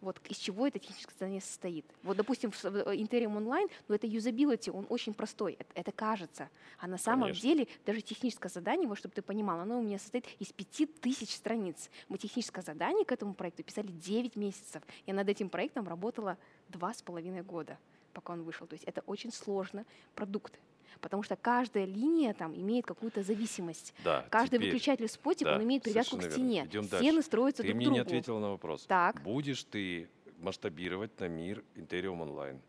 [0.00, 1.84] вот из чего это техническое задание состоит.
[2.02, 6.48] Вот, допустим, в Ethereum Online, ну, это юзабилити, он очень простой, это, это кажется.
[6.78, 7.42] А на самом Конечно.
[7.42, 11.34] деле даже техническое задание, вот, чтобы ты понимал, оно у меня состоит из пяти тысяч
[11.34, 11.90] страниц.
[12.08, 14.82] Мы техническое задание к этому проекту писали 9 месяцев.
[15.06, 17.78] Я над этим проектом работала два с половиной года,
[18.12, 18.66] пока он вышел.
[18.66, 19.84] То есть это очень сложный
[20.14, 20.58] продукт.
[21.00, 23.94] Потому что каждая линия там имеет какую-то зависимость.
[24.04, 26.64] Да, Каждый теперь выключатель спотик, да, он имеет привязку к стене.
[26.66, 27.22] Идем Стены дальше.
[27.22, 27.94] строятся Ты друг мне к другу.
[27.96, 28.84] не ответила на вопрос.
[28.86, 29.22] Так.
[29.22, 30.08] Будешь ты
[30.38, 32.60] масштабировать на мир Интериум онлайн?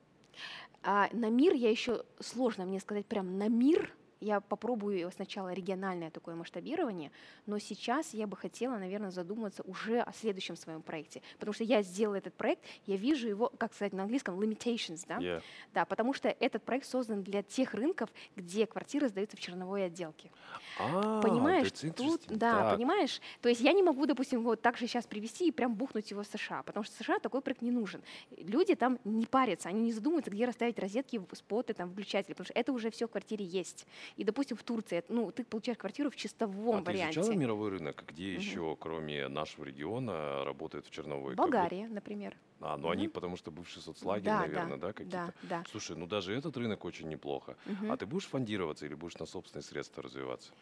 [0.84, 6.12] А на мир я еще сложно мне сказать прям на мир, я попробую сначала региональное
[6.12, 7.12] такое масштабирование,
[7.46, 11.82] но сейчас я бы хотела, наверное, задуматься уже о следующем своем проекте, потому что я
[11.82, 15.18] сделала этот проект, я вижу его, как сказать на английском, limitations, да?
[15.18, 15.42] Yeah.
[15.74, 20.32] Да, потому что этот проект создан для тех рынков, где квартиры сдаются в черновой отделке.
[20.80, 22.78] А, Понимаешь, тут, да, Так.
[22.78, 26.12] понимаешь, то есть я не могу, допустим, вот так же сейчас привести и прям бухнуть
[26.12, 28.02] его в США, потому что в США такой проект не нужен.
[28.38, 32.54] Люди там не парятся, они не задумываются, где расставить розетки, споты, там, выключатели, потому что
[32.54, 33.86] это уже все в квартире есть.
[34.16, 37.20] И, допустим, в Турции, ну, ты получаешь квартиру в чистовом А ты варианте.
[37.24, 38.36] изучала мировой рынок, где Мгм.
[38.36, 41.36] еще, кроме нашего региона, работают в черновой?
[41.38, 41.44] как бы?
[41.46, 42.38] Болгария, например.
[42.60, 43.12] А, ну они Мгм.
[43.12, 45.34] потому что бывший соцлагерь, да, наверное, да, да, какие-то?
[45.42, 45.66] да, да.
[45.66, 47.58] Слушай, ну даже этот рынок очень неплохо.
[47.66, 47.90] Мгм.
[47.92, 50.54] А ты будешь фондироваться или будешь на собственные средства развиваться?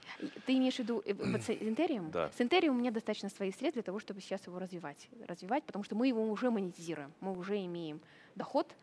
[0.45, 2.11] Ты имеешь в виду э, вот с Интериум?
[2.11, 2.31] Да.
[2.31, 5.09] С Интериум у меня достаточно своих средств для того, чтобы сейчас его развивать.
[5.27, 8.01] Развивать, потому что мы его уже монетизируем, мы уже имеем
[8.35, 8.75] доход.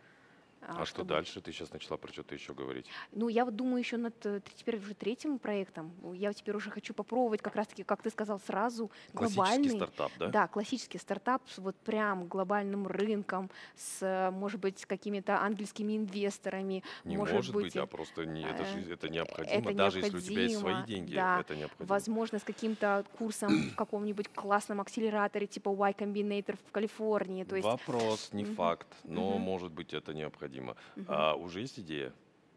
[0.63, 1.41] А, что чтобы- дальше?
[1.41, 2.87] Ты сейчас начала про что-то еще говорить.
[3.13, 5.93] Ну, я вот думаю еще над э, теперь уже третьим проектом.
[6.15, 9.71] Я теперь уже хочу попробовать как раз-таки, как ты сказал, сразу Классический глобальный.
[9.71, 10.29] стартап, да?
[10.29, 16.83] Да, классический стартап с вот прям глобальным рынком, с, э, может быть, какими-то ангельскими инвесторами.
[17.05, 19.55] Не может может быть, быть, а просто не, это, э, же, это необходимо.
[19.71, 21.41] это Даже если у тебя есть свои необходимо, деньги, да.
[21.41, 21.89] это необходимо.
[21.89, 27.45] Возможно, с каким-то курсом в каком-нибудь классном акселераторе типа Y Combinator в Калифорнии.
[27.45, 30.46] То есть, Вопрос, не факт, но может быть это необходимо.
[30.51, 31.07] Мгм.
[31.09, 32.13] А уже есть идея?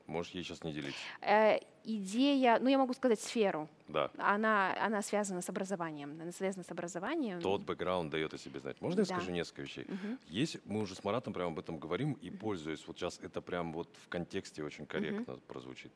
[0.07, 0.99] Можешь ей сейчас не делиться?
[1.21, 3.69] Э, идея, ну, я могу сказать сферу.
[3.87, 4.09] Да.
[4.17, 6.17] Она, она связана с образованием.
[6.19, 7.39] Она связана с образованием.
[7.41, 8.81] Тот бэкграунд дает о себе знать.
[8.81, 9.15] Можно я Да.
[9.15, 9.85] скажу несколько вещей?
[9.87, 10.17] Мгм.
[10.27, 12.83] Есть, мы уже с Маратом прямо об этом говорим и пользуюсь.
[12.87, 15.91] Вот сейчас это прям вот в контексте очень корректно прозвучит.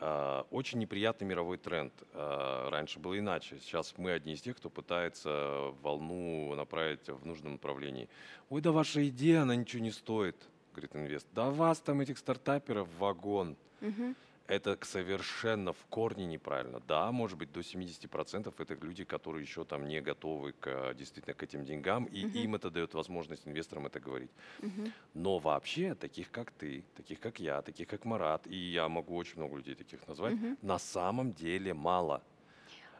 [0.00, 1.92] А, Очень неприятный мировой тренд.
[2.12, 3.58] А, Раньше было иначе.
[3.62, 8.08] Сейчас мы одни из тех, кто пытается волну направить в нужном направлении.
[8.50, 10.36] Ой, да ваша идея, она ничего не стоит,
[10.78, 11.26] говорит инвест.
[11.34, 13.56] Да вас там, этих стартаперов, вагон.
[13.80, 14.14] Мгм.
[14.46, 16.80] Это совершенно в корне неправильно.
[16.80, 21.42] Да, может быть, до 70% это люди, которые еще там не готовы к, действительно к
[21.42, 22.38] этим деньгам, и Мгм.
[22.38, 24.30] им это дает возможность инвесторам это говорить.
[24.62, 24.92] Мгм.
[25.12, 29.36] Но вообще, таких как ты, таких как я, таких как Марат, и я могу очень
[29.36, 30.56] много людей таких назвать, Мгм.
[30.62, 32.22] на самом деле мало.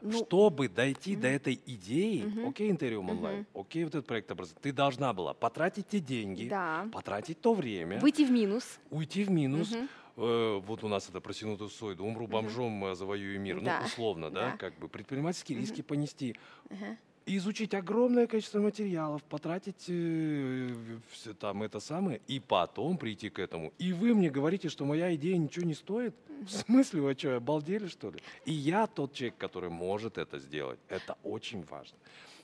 [0.01, 1.35] Ну, Чтобы дойти до мгм.
[1.35, 2.47] этой идеи, Мгм.
[2.47, 3.61] окей, Интериум онлайн, Мгм.
[3.61, 6.87] окей, вот этот проект образования, ты должна была потратить те деньги, да.
[6.91, 8.79] потратить то время, Выйти в минус.
[8.89, 9.73] уйти в минус.
[10.21, 13.79] Э, вот у нас это про синусоиду, умру бомжом, э, завоюю мир, Да.
[13.79, 14.57] ну, условно, да, Да.
[14.57, 16.35] как бы предпринимательские риски понести,
[16.69, 16.97] Ага.
[17.29, 20.73] И изучить огромное количество материалов, потратить э,
[21.11, 23.71] все там это самое, и потом прийти к этому.
[23.77, 26.15] И вы мне говорите, что моя идея ничего не стоит?
[26.41, 28.19] В смысле, вы что, обалдели, что ли?
[28.45, 30.79] И я тот человек, который может это сделать.
[30.89, 31.97] Это очень важно.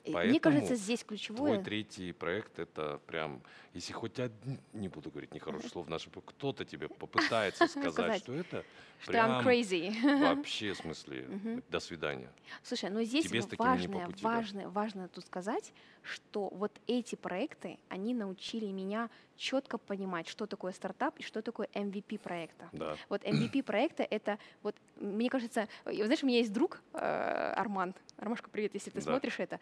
[0.05, 1.63] И Мне Поэтому кажется, здесь Твой ключевое.
[1.63, 3.41] третий проект это прям,
[3.73, 8.33] если хоть один, не буду говорить нехорошее слово, наше, кто-то тебе попытается сказать, Сказать, что
[8.33, 8.63] это
[9.01, 9.91] Что прям crazy.
[10.21, 11.27] вообще в смысле
[11.69, 12.31] до свидания.
[12.61, 14.29] Слушай, но здесь Тебе с такими не по важно, пути, да.
[14.29, 15.73] важно, важно тут сказать,
[16.05, 21.67] что вот эти проекты, они научили меня четко понимать, что такое стартап и что такое
[21.73, 22.69] MVP проекта.
[22.71, 22.95] Да.
[23.09, 27.93] Вот MVP проекта это вот мне кажется, знаешь, у меня есть друг э, Арман.
[28.17, 29.11] Армашка, привет, если ты Да.
[29.11, 29.59] смотришь это.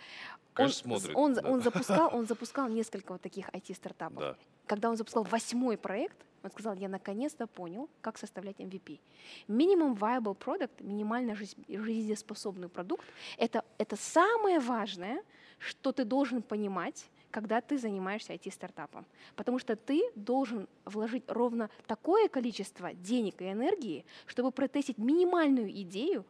[0.54, 1.42] Конечно, он, смотрит, Он, да.
[1.50, 4.20] он запускал, он запускал несколько вот таких IT стартапов.
[4.20, 4.36] Да.
[4.68, 9.00] Когда он запускал восьмой проект, он сказал, я наконец-то понял, как составлять MVP.
[9.48, 13.06] Minimum viable product, минимально жиз- жизнеспособный продукт,
[13.38, 15.24] это, это самое важное,
[15.60, 19.06] что ты должен понимать, когда ты занимаешься IT-стартапом.
[19.36, 26.26] Потому что ты должен вложить ровно такое количество денег и энергии, чтобы протестить минимальную идею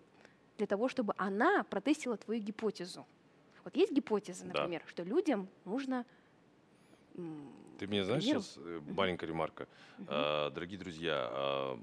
[0.58, 3.06] для того, чтобы она протестила твою гипотезу.
[3.64, 4.54] Вот есть гипотеза, Да.
[4.54, 6.06] например, что людям нужно...
[7.78, 9.68] Ты мне знаешь сейчас, э, маленькая ремарка.
[10.08, 11.80] А, Дорогие друзья, а,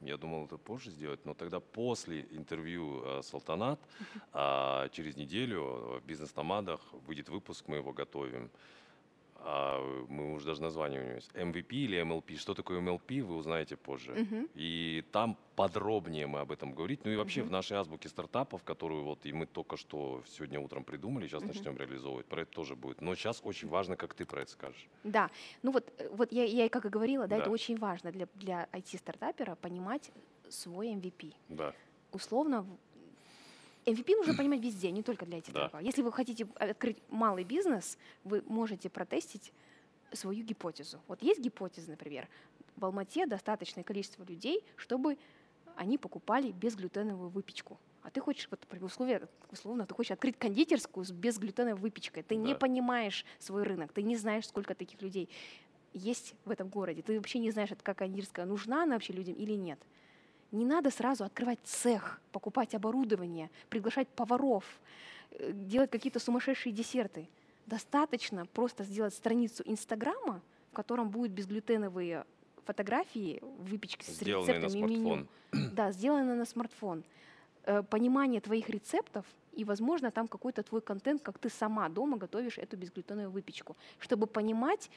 [0.00, 3.80] я думал это позже сделать, но тогда после интервью а, Салтанат
[4.32, 8.50] а, через неделю в бизнес-номадах выйдет выпуск, мы его готовим.
[9.48, 11.30] А, Мы уже даже название у него есть.
[11.32, 12.36] MVP или MLP.
[12.36, 14.12] Что такое MLP, вы узнаете позже.
[14.12, 14.48] Мгм.
[14.54, 17.04] И там подробнее мы об этом говорить.
[17.04, 17.48] Ну и вообще Мгм.
[17.48, 21.52] в нашей азбуке стартапов, которую вот и мы только что сегодня утром придумали, сейчас Мгм.
[21.54, 23.00] начнем реализовывать, про это тоже будет.
[23.00, 24.88] Но сейчас очень важно, как ты про это скажешь.
[25.04, 25.30] Да,
[25.62, 27.50] ну вот, э, вот я, я и как и говорила, да, это Да.
[27.52, 30.10] очень важно для, для IT-стартапера понимать
[30.48, 31.32] свой MVP.
[31.48, 31.72] Да.
[32.12, 32.66] Условно,
[33.86, 35.78] MVP нужно понимать везде, не только для IT-стартапа.
[35.78, 39.52] Если вы хотите открыть малый бизнес, вы можете протестить
[40.12, 41.00] свою гипотезу.
[41.06, 42.28] Вот есть гипотеза, например,
[42.76, 45.18] в Алмате достаточное количество людей, чтобы
[45.76, 47.78] они покупали безглютеновую выпечку.
[48.02, 49.20] А ты хочешь, вот при условии,
[49.50, 52.22] условно, ты хочешь открыть кондитерскую с безглютеновой выпечкой.
[52.22, 52.58] Ты не Да.
[52.58, 55.28] понимаешь свой рынок, ты не знаешь, сколько таких людей.
[55.92, 59.54] есть в этом городе, ты вообще не знаешь, как кондитерская, нужна она вообще людям или
[59.54, 59.78] нет.
[60.52, 64.64] Не надо сразу открывать цех, покупать оборудование, приглашать поваров,
[65.30, 67.28] э, делать какие-то сумасшедшие десерты.
[67.66, 72.24] Достаточно просто сделать страницу Инстаграма, в котором будут безглютеновые
[72.64, 75.04] фотографии, выпечки с Сделанные на рецептами меню.
[75.06, 75.28] смартфон.
[75.74, 77.04] Да, сделано на смартфон.
[77.64, 82.58] Э, Понимание твоих рецептов и, возможно, там какой-то твой контент, как ты сама дома готовишь
[82.58, 84.90] эту безглютеновую выпечку, чтобы понимать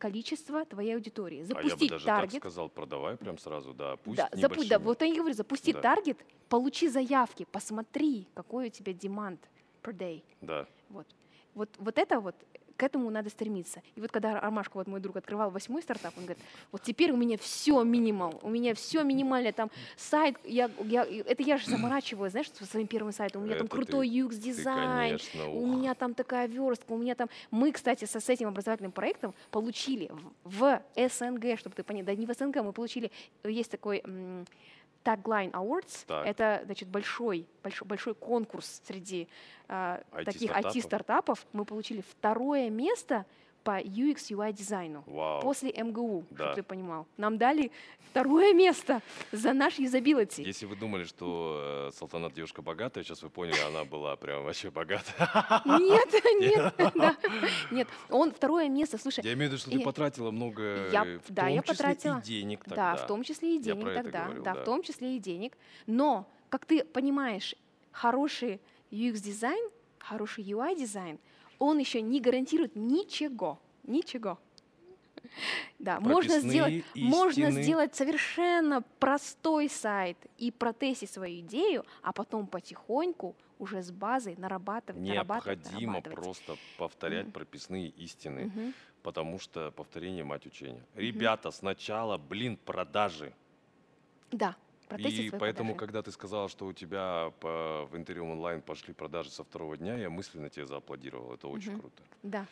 [0.00, 1.36] количество твоей аудитории.
[1.36, 2.40] А я бы Запустить даже так таргет.
[2.40, 5.80] сказал, продавай прям сразу, да, пусть Да, запу- да, вот я и говорю, запусти Да.
[5.82, 6.16] таргет,
[6.48, 9.38] получи заявки, посмотри, какой у тебя demand
[9.82, 10.22] per day.
[10.40, 10.66] Да.
[10.88, 11.06] Вот.
[11.54, 12.34] Вот, вот это вот,
[12.80, 13.82] к этому надо стремиться.
[13.94, 17.16] И вот когда Ромашка, вот мой друг, открывал восьмой стартап, он говорит, вот теперь у
[17.16, 22.32] меня все minimal, у меня все минимальное, там сайт, я, я, это я же заморачиваюсь,
[22.32, 25.18] знаешь, со своим первым сайтом, у меня там Это ты- крутой UX-дизайн,
[25.52, 27.28] у меня там такая верстка, у меня там...
[27.50, 30.10] Мы, кстати, со, с этим образовательным проектом получили
[30.44, 33.10] в, в СНГ, чтобы ты понял, да не в СНГ, мы получили,
[33.44, 34.02] есть такой
[35.04, 36.26] Tagline Awards, Так.
[36.26, 39.28] это, значит, большой, большой, большой конкурс среди
[39.68, 40.76] а, таких IT-стартапов?
[40.76, 41.46] IT-стартапов.
[41.52, 43.24] Мы получили второе место
[43.62, 45.40] по UX UI дизайну Вау.
[45.42, 46.36] после МГУ, Да.
[46.36, 47.06] чтобы ты понимал.
[47.16, 47.70] Нам дали
[48.10, 50.42] второе место за наш юзабилити.
[50.42, 54.70] Если вы думали, что э, Салтанат девушка богатая, сейчас вы поняли, она была прям вообще
[54.70, 55.62] богатая.
[55.66, 56.08] Нет,
[56.40, 57.16] нет, да.
[57.70, 57.88] нет.
[58.08, 61.30] Он второе место, слушай, Я имею в виду, что ты потратила много, Я- э, в
[61.32, 62.18] да, том я числе потратила.
[62.18, 62.96] и денег Да, тогда.
[62.96, 64.28] в том числе и денег тогда.
[64.28, 64.54] да, да.
[64.54, 65.56] в том числе и денег.
[65.86, 67.54] Но, как ты понимаешь,
[67.92, 71.18] хороший UX-дизайн, хороший UI-дизайн,
[71.60, 73.60] он еще не гарантирует ничего.
[73.84, 74.38] Ничего.
[75.78, 83.36] Да, можно сделать, можно сделать совершенно простой сайт и протестить свою идею, а потом потихоньку
[83.58, 86.18] уже с базой нарабатывать, Необходимо нарабатывать.
[86.18, 87.32] просто повторять Мгм.
[87.32, 88.74] прописные истины, Мгм.
[89.02, 90.82] потому что повторение мать учения.
[90.94, 93.32] Ребята, сначала, блин, продажи.
[94.30, 94.56] Да,
[94.90, 95.78] протестить И поэтому, продажи.
[95.86, 99.96] когда ты сказала, что у тебя по, в Интериум онлайн пошли продажи со второго дня,
[99.96, 101.32] я мысленно тебе зааплодировал.
[101.32, 101.80] Это очень Мгм.
[101.80, 102.02] круто.
[102.22, 102.46] Да.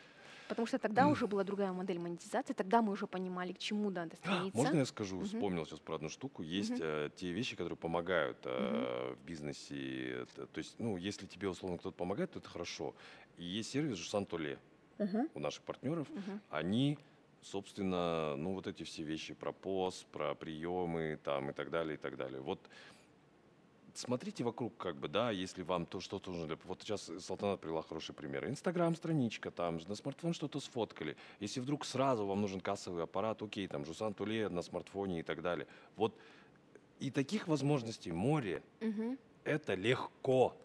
[0.48, 4.16] Потому что тогда уже была другая модель монетизации, тогда мы уже понимали, к чему надо
[4.16, 4.57] стремиться.
[4.57, 5.16] Можно я скажу?
[5.18, 5.27] Мгм.
[5.27, 6.42] Вспомнил сейчас про одну штуку.
[6.42, 10.24] Есть э, те вещи, которые помогают э, в бизнесе.
[10.35, 12.94] То есть, ну, если тебе условно кто-то помогает, то это хорошо.
[13.37, 14.59] И есть сервис Жусан Толе
[14.98, 16.09] Мгм, у наших партнеров.
[16.09, 16.40] мгм.
[16.51, 16.98] Они,
[17.42, 21.98] собственно, ну, вот эти все вещи про пост, про приемы там и так далее, и
[21.98, 22.40] так далее.
[22.40, 22.61] Вот
[23.94, 26.46] смотрите вокруг, как бы, да, если вам то что-то нужно.
[26.46, 26.59] Для...
[26.64, 28.46] Вот сейчас Салтанат привела хороший пример.
[28.48, 31.16] Инстаграм-страничка, там, на смартфон что-то сфоткали.
[31.40, 35.42] Если вдруг сразу вам нужен кассовый аппарат, окей, там, Жусан Туле на смартфоне и так
[35.42, 35.66] далее.
[35.96, 36.14] Вот
[37.01, 38.62] и таких возможностей море.
[38.81, 39.18] Мгм.
[39.44, 40.57] Это легко.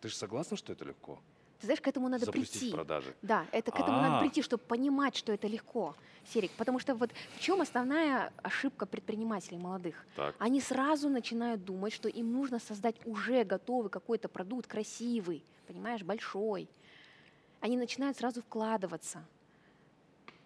[0.00, 1.18] Ты же согласна, что это легко?
[1.60, 2.74] Ты знаешь, к этому надо Запустить прийти.
[2.74, 3.14] продажи.
[3.22, 4.20] Да, это к этому надо А.
[4.20, 5.96] прийти, чтобы понимать, что это легко,
[6.32, 6.52] Серик.
[6.52, 10.06] Потому что вот в чем основная ошибка предпринимателей молодых?
[10.14, 10.36] Так.
[10.38, 16.68] Они сразу начинают думать, что им нужно создать уже готовый какой-то продукт, красивый, понимаешь, большой.
[17.60, 19.24] Они начинают сразу вкладываться.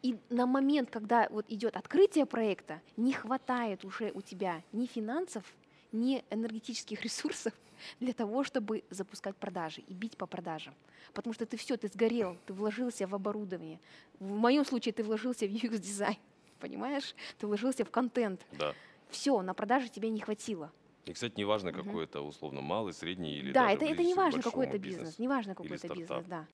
[0.00, 5.44] И на момент, когда вот идет открытие проекта, не хватает уже у тебя ни финансов,
[5.92, 7.52] ни энергетических ресурсов
[8.00, 10.74] для того, чтобы запускать продажи и бить по продажам.
[11.12, 13.78] Потому что ты все, ты сгорел, ты вложился в оборудование.
[14.18, 16.16] В моем случае ты вложился в UX-дизайн,
[16.60, 17.14] понимаешь?
[17.38, 18.46] Ты вложился в контент.
[18.52, 18.74] Да.
[19.10, 20.70] Все, на продаже тебе не хватило.
[21.04, 21.84] И, кстати, неважно, Мгм.
[21.84, 25.00] какой это, условно, малый, средний или да, это, это не важно, какой это бизнесу.
[25.00, 26.46] бизнес, не важно, какой это бизнес, да.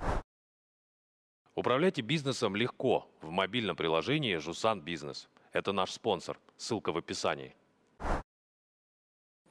[1.55, 5.29] Управляйте бизнесом легко в мобильном приложении Жусан Бизнес.
[5.53, 6.39] Это наш спонсор.
[6.57, 7.55] Ссылка в описании.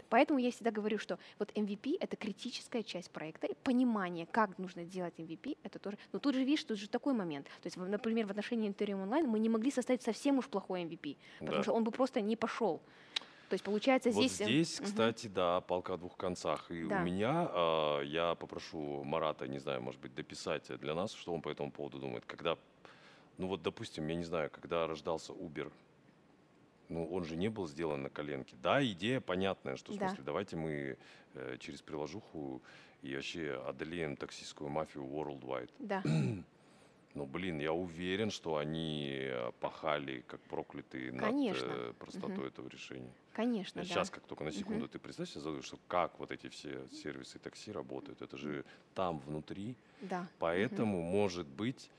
[0.10, 4.86] Поэтому я всегда говорю, что вот MVP— это критическая часть проекта, и понимание, как нужно
[4.86, 5.98] делать MVP, это тоже...
[6.14, 7.46] Но тут же, видишь, тут же такой момент.
[7.62, 11.18] То есть, например, в отношении Ethereum Online мы не могли составить совсем уж плохой MVP,
[11.40, 11.64] потому Да.
[11.64, 12.82] что он бы просто не пошел.
[13.50, 14.42] То есть, получается, Вот здесь...
[14.42, 16.70] э, здесь, кстати, да, палка о двух концах.
[16.70, 17.00] И Да.
[17.02, 21.42] у меня, а, я попрошу Марата, не знаю, может быть, дописать для нас, что он
[21.42, 22.26] по этому поводу думает.
[22.26, 22.58] Когда,
[23.38, 25.72] ну вот, допустим, я не знаю, когда рождался Uber,
[26.90, 28.56] ну, он же не был сделан на коленке.
[28.62, 30.08] Да, идея понятная, что, в Да.
[30.08, 30.98] смысле, давайте мы
[31.34, 32.62] э, через приложуху
[33.02, 35.72] и вообще одолеем таксистскую мафию worldwide.
[35.80, 36.04] Да,
[37.14, 41.68] Ну, блин, я уверен, что они пахали как проклятые Конечно.
[41.68, 42.48] над э, простотой Мгм.
[42.48, 43.12] этого решения.
[43.34, 43.88] конечно, да.
[43.88, 47.40] Сейчас, как только на секунду ты представь себе, задумаешь, что как вот эти все сервисы
[47.40, 48.22] такси работают.
[48.22, 49.76] Это же там внутри.
[50.02, 50.28] Да.
[50.38, 51.90] Поэтому, может быть,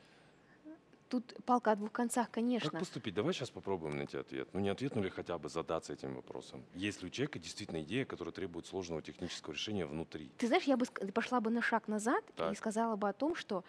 [1.08, 2.78] Тут палка о двух концах, как конечно.
[2.78, 3.14] поступить?
[3.14, 4.48] Давай сейчас попробуем найти ответ.
[4.52, 6.64] Ну, не ответ, ну или хотя бы задаться этим вопросом.
[6.74, 10.30] Есть ли у человека действительно идея, которая требует сложного технического решения внутри?
[10.36, 12.56] Ты знаешь, я бы пошла бы на шаг назад и Так.
[12.58, 13.64] сказала бы о том, что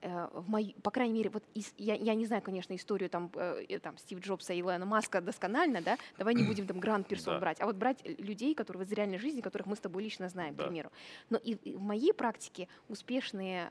[0.00, 3.30] э, в мой, по крайней мере, вот из, я, я не знаю, конечно, историю там,
[3.34, 7.06] э, э, там Стив Джобса и Илона Маска досконально, да, давай не будем там гранд
[7.06, 7.40] персон Да.
[7.40, 10.56] брать, а вот брать людей, которые из реальной жизни, которых мы с тобой лично знаем,
[10.56, 10.64] Да.
[10.64, 10.90] к примеру.
[11.28, 13.70] Но и, и в моей практике успешные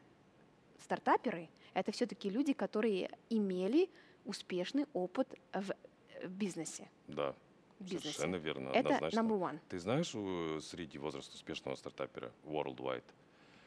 [0.79, 3.89] стартаперы— это все-таки люди, которые имели
[4.25, 6.89] успешный опыт в, э, в бизнесе.
[7.07, 7.33] Да,
[7.79, 8.09] В бизнесе.
[8.13, 9.19] совершенно верно, Это однозначно.
[9.19, 9.59] number one.
[9.69, 13.03] Ты знаешь у- средний возраст успешного стартапера worldwide?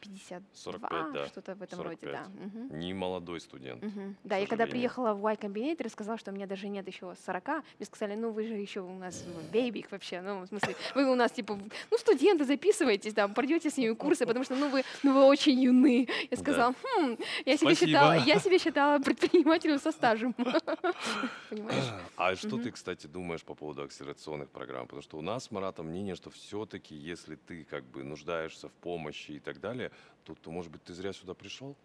[0.03, 1.27] 52, 45, да.
[1.27, 2.13] что-то в этом роде, 45.
[2.13, 2.29] да.
[2.45, 2.79] Мгм.
[2.79, 3.83] Не молодой студент.
[3.83, 4.17] Мгм.
[4.25, 7.15] Да, я когда приехала в Y Combinator и сказала, что у меня даже нет еще
[7.25, 11.11] 40, мне сказали, ну вы же еще у нас бейбик вообще, ну в смысле, вы
[11.11, 11.59] у нас типа,
[11.91, 15.61] ну студенты, записывайтесь, там, пройдете с ними курсы, потому что ну вы, ну вы очень
[15.61, 16.09] юны.
[16.31, 16.37] Я Да.
[16.37, 17.91] сказала, хм, я себя Спасибо.
[17.91, 20.35] считала, я себя считала предпринимателем со стажем.
[21.51, 21.85] Понимаешь?
[22.17, 24.87] А что ты, кстати, думаешь по поводу акселерационных программ?
[24.87, 28.73] Потому что у нас с Маратом мнение, что все-таки, если ты как бы нуждаешься в
[28.73, 29.91] помощи и так далее,
[30.25, 31.77] то, то может быть, ты зря сюда пришел?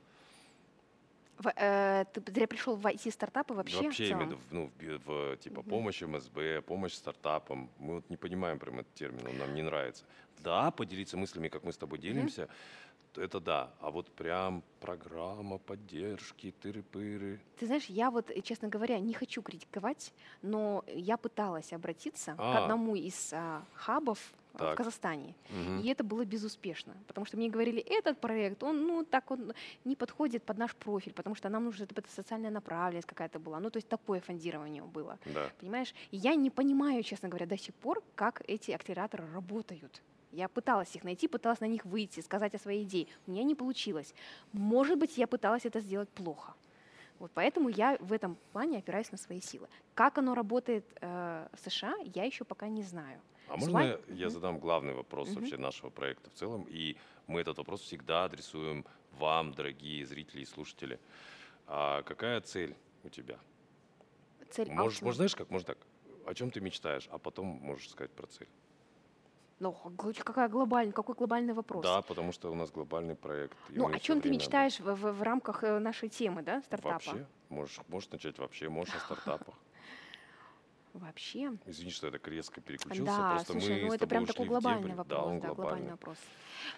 [1.38, 3.84] В, э, ты зря пришел в IT-стартапы вообще?
[3.84, 5.70] Вообще, именно в, ну, в, в, типа Мгм.
[5.70, 7.70] помощь МСБ, помощь стартапам.
[7.78, 10.04] Мы вот не понимаем прям этот термин, он нам не нравится.
[10.40, 12.52] Да, поделиться мыслями, как мы с тобой делимся, то
[13.18, 13.72] это да.
[13.80, 17.40] А вот прям программа поддержки, тыры-пыры.
[17.58, 22.64] Ты знаешь, я вот, честно говоря, не хочу критиковать, но я пыталась обратиться к А.
[22.64, 24.20] одному из а, хабов
[24.54, 24.78] а, в Так.
[24.78, 25.82] Казахстане, Мгм.
[25.82, 29.54] и это было безуспешно, потому что мне говорили, этот проект, он, ну, так он
[29.86, 33.70] не подходит под наш профиль, потому что нам нужна эта социальная направленность какая-то была, ну,
[33.70, 35.52] то есть такое фондирование было, Да.
[35.60, 35.94] понимаешь?
[36.12, 40.02] И я не понимаю, честно говоря, до сих пор, как эти акселераторы работают.
[40.38, 43.08] Я пыталась их найти, пыталась на них выйти, сказать о своей идее.
[43.26, 44.14] У меня не получилось.
[44.54, 46.54] Может быть, я пыталась это сделать плохо.
[47.18, 49.68] Вот поэтому я в этом плане опираюсь на свои силы.
[49.96, 53.20] Как оно работает э, в США, я еще пока не знаю.
[53.48, 55.40] А С можно вами- я- задам главный вопрос Мгм.
[55.40, 56.68] вообще нашего проекта в целом?
[56.70, 58.86] И мы этот вопрос всегда адресуем
[59.18, 61.00] вам, дорогие зрители и слушатели.
[61.66, 63.40] А какая цель у тебя?
[64.52, 65.80] Цель Можешь, можешь, знаешь как, можно так,
[66.28, 68.48] о чем ты мечтаешь, а потом можешь сказать про цель.
[69.60, 69.74] Ну,
[70.24, 71.84] какая глобальный, какой глобальный вопрос?
[71.84, 73.58] Да, потому что у нас глобальный проект.
[73.70, 76.92] Ну, о чем ты мечтаешь в, в- в рамках э, нашей темы, да, стартапа?
[76.94, 79.56] Вообще, можешь, можешь начать вообще, можешь о стартапах.
[80.94, 81.52] Вообще.
[81.68, 84.96] Извини, что я так резко переключился, Да, просто слушай, мы ну это прям такой глобальный
[84.96, 85.92] вопрос, Да, он глобальный глобальный.
[85.92, 86.18] вопрос.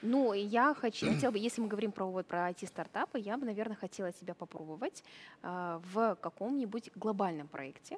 [0.02, 3.78] Ну, я хочу, хотела бы, если мы говорим про вот про IT-стартапы, я бы, наверное,
[3.78, 5.04] хотела себя попробовать
[5.42, 7.98] а, в каком-нибудь глобальном проекте,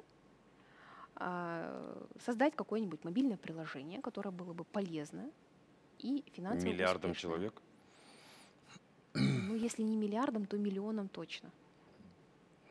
[2.18, 5.30] создать какое-нибудь мобильное приложение, которое было бы полезно
[5.98, 7.32] и финансово Миллиардом успешное.
[7.32, 7.62] человек?
[9.14, 11.50] Ну, если не миллиардом, то миллионом точно.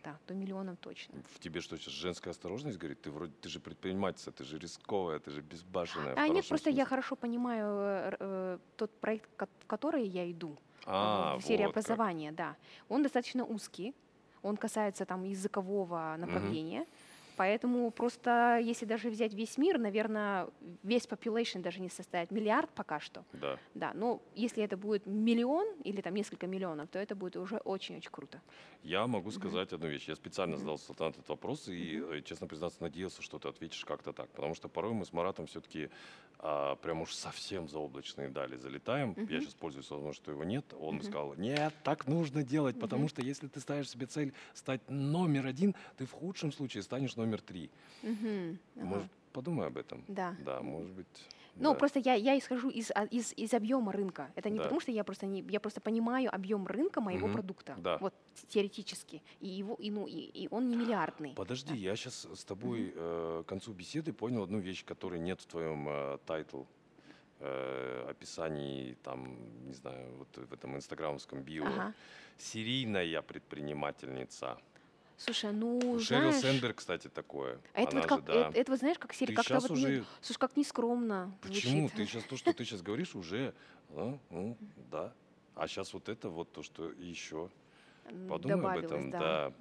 [0.04, 1.22] Да, то миллионом точно.
[1.36, 3.02] В тебе что, сейчас женская осторожность говорит?
[3.02, 6.16] Ты вроде, ты же предпринимательница, ты же рисковая, ты же безбашенная.
[6.16, 6.86] А нет, просто я смысле.
[6.86, 10.58] хорошо понимаю э, э, тот проект, в который я иду.
[10.88, 11.84] А, в сфере вот как.
[11.84, 12.56] образования, да.
[12.90, 13.94] Он достаточно узкий,
[14.42, 16.88] он касается там языкового направления,
[17.42, 20.48] поэтому просто если даже взять весь мир, наверное,
[20.84, 23.58] весь population даже не составит миллиард пока что, Да.
[23.74, 23.94] да.
[23.96, 28.40] Но если это будет миллион или там несколько миллионов, то это будет уже очень-очень круто.
[28.84, 30.08] Я могу сказать одну вещь.
[30.08, 34.14] Я специально задал Султан этот вопрос и, э, честно признаться, надеялся, что ты ответишь как-то
[34.14, 34.30] так.
[34.30, 35.90] Потому что порой мы с Маратом все-таки
[36.44, 39.16] а, прям уж совсем заоблачные дали залетаем.
[39.18, 39.42] Я Мгм.
[39.42, 40.74] сейчас пользуюсь возможностью, что его нет.
[40.80, 41.04] Он Мгм.
[41.04, 43.10] сказал, нет, так нужно делать, потому Мгм.
[43.10, 47.31] что если ты ставишь себе цель стать номер один, ты в худшем случае станешь номер
[47.40, 47.70] три.
[48.04, 48.60] Мгм.
[48.76, 48.86] Ага.
[48.86, 50.04] Может, подумай об этом.
[50.08, 50.36] Да.
[50.44, 51.08] Да, может быть.
[51.56, 51.80] Ну, да.
[51.80, 54.32] просто я, я исхожу из, а, из, из объема рынка.
[54.36, 54.64] Это не Да.
[54.64, 57.34] потому, что я просто не, я просто понимаю объем рынка моего Мгм.
[57.34, 57.76] продукта.
[57.78, 57.98] Да.
[57.98, 58.14] Вот
[58.48, 59.22] теоретически.
[59.42, 61.34] И его, и, ну, и, и он не миллиардный.
[61.36, 65.46] Подожди, я сейчас с тобой э, к концу беседы понял одну вещь, которой нет в
[65.46, 66.64] твоем э, title
[67.40, 69.36] э, описании, там,
[69.68, 71.66] не знаю, вот в этом инстаграмском био.
[71.68, 71.94] Ага.
[72.38, 74.58] Серийная предпринимательница.
[75.24, 77.60] Слушай, ну, У Шерил знаешь, Сэндберг, кстати, такое.
[77.76, 78.34] а это Она вот же, как, да.
[78.50, 81.88] это, это вот знаешь, как серия, как-то вот уже- не, слушай, как нескромно Почему?
[81.90, 81.96] звучит.
[81.96, 83.54] Ты сейчас то, что ты сейчас говоришь, уже,
[83.90, 84.58] а, ну,
[84.90, 85.14] да.
[85.54, 87.52] А сейчас вот это вот то, что еще.
[88.28, 89.54] Подумай об этом, да.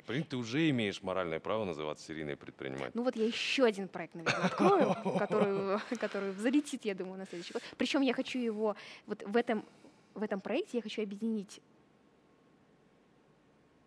[0.00, 2.92] В принципе, ты уже имеешь моральное право называться серийной предпринимателем.
[2.94, 7.54] Ну вот я еще один проект, наверное, открою, который, который залетит, я думаю, на следующий
[7.54, 7.62] год.
[7.78, 8.76] Причем я хочу его,
[9.06, 9.64] вот в этом,
[10.14, 11.60] в этом проекте я хочу объединить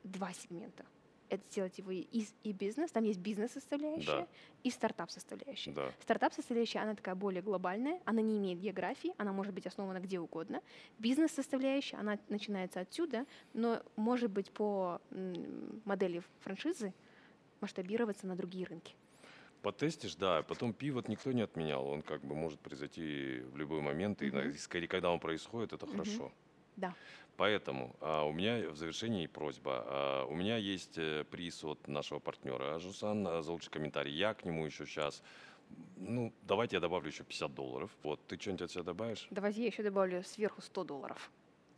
[0.03, 0.83] два сегмента.
[1.29, 2.05] Это сделать его и,
[2.43, 4.27] и бизнес, там есть бизнес-составляющая Да.
[4.63, 5.73] и стартап-составляющая.
[5.73, 5.91] Да.
[6.01, 10.61] Стартап-составляющая, она такая более глобальная, она не имеет географии, она может быть основана где угодно.
[10.97, 14.99] Бизнес-составляющая, она начинается отсюда, но может быть по
[15.85, 16.93] модели франшизы
[17.61, 18.95] масштабироваться на другие рынки.
[19.61, 20.41] Потестишь, да.
[20.43, 21.85] Потом пивот никто не отменял.
[21.85, 24.21] Он как бы может произойти в любой момент.
[24.21, 24.49] Мгм.
[24.49, 25.91] и скорее, когда он происходит, это Мгм.
[25.97, 26.31] хорошо.
[26.79, 26.93] Да.
[27.37, 29.83] Поэтому а, у меня в завершении просьба.
[29.85, 34.13] А, у меня есть э, приз от нашего партнера Жусан а, за лучший комментарий.
[34.13, 35.23] Я к нему еще сейчас,
[35.97, 37.91] ну, давайте я добавлю еще 50 долларов.
[38.03, 39.27] Вот, ты что-нибудь от себя добавишь?
[39.31, 41.31] Давайте я еще добавлю сверху 100 долларов.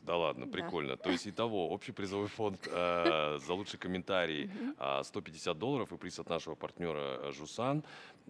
[0.03, 0.51] Да ладно, Да.
[0.51, 0.97] прикольно.
[0.97, 4.49] То есть итого, общий призовой фонд э, за лучший комментарий
[4.79, 7.83] а, 150 долларов и приз от нашего партнера э, Жусан.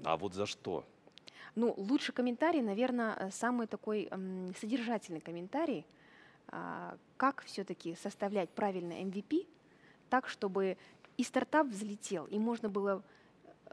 [0.03, 0.83] А вот за что?
[1.55, 5.85] Ну, лучший комментарий, наверное, самый такой м, содержательный комментарий.
[6.51, 9.47] А, Как все-таки составлять правильный MVP
[10.09, 10.77] так, чтобы
[11.17, 13.03] и стартап взлетел, и можно было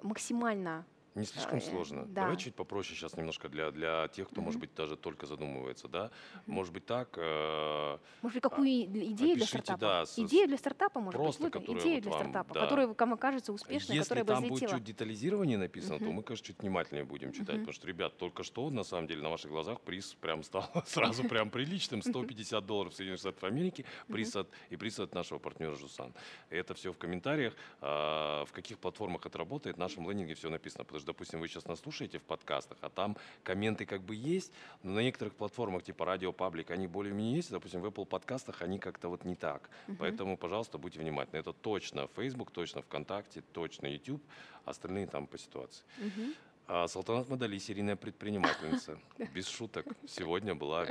[0.03, 0.85] максимально
[1.19, 2.05] Не слишком э, сложно.
[2.07, 2.23] да.
[2.23, 6.11] Давай чуть попроще сейчас немножко для, для тех, кто, может быть, даже только задумывается, да?
[6.47, 9.79] Может быть, так, э, Может быть, какую и- идею для стартапа?
[9.81, 12.61] да, с- идею для стартапа, может просто, быть, вот идею вот для вам, стартапа, да.
[12.61, 16.15] которая вам окажется успешной, Если которая бы там будет чуть детализированнее написано, то Мгм.
[16.15, 17.49] мы, конечно, чуть внимательнее будем читать.
[17.57, 17.59] Мгм.
[17.61, 21.25] Потому что, ребят, только что, на самом деле, на ваших глазах приз прям стал сразу
[21.29, 22.03] прям приличным.
[22.03, 26.15] 150 долларов Соединенных Штатов Америки, приз от, и приз от нашего партнера Жусан.
[26.51, 27.55] Это все в комментариях.
[27.81, 30.85] А, В каких платформах это работает, в нашем лендинге все написано.
[30.99, 34.53] Что, допустим, вы сейчас нас слушаете в подкастах, а там комменты как бы есть,
[34.83, 37.51] но на некоторых платформах, типа Радио Паблик, они более-менее есть.
[37.51, 39.71] Допустим, в Apple подкастах они как-то вот не так.
[39.87, 39.97] Мгм.
[39.97, 41.41] Поэтому, пожалуйста, будьте внимательны.
[41.41, 44.23] Это точно Facebook, точно ВКонтакте, точно YouTube,
[44.65, 45.85] остальные там по ситуации.
[45.99, 46.35] Мгм.
[46.67, 48.99] А Салтанат Мадали, серийная предпринимательница.
[49.35, 49.87] Без шуток.
[50.07, 50.85] Сегодня была.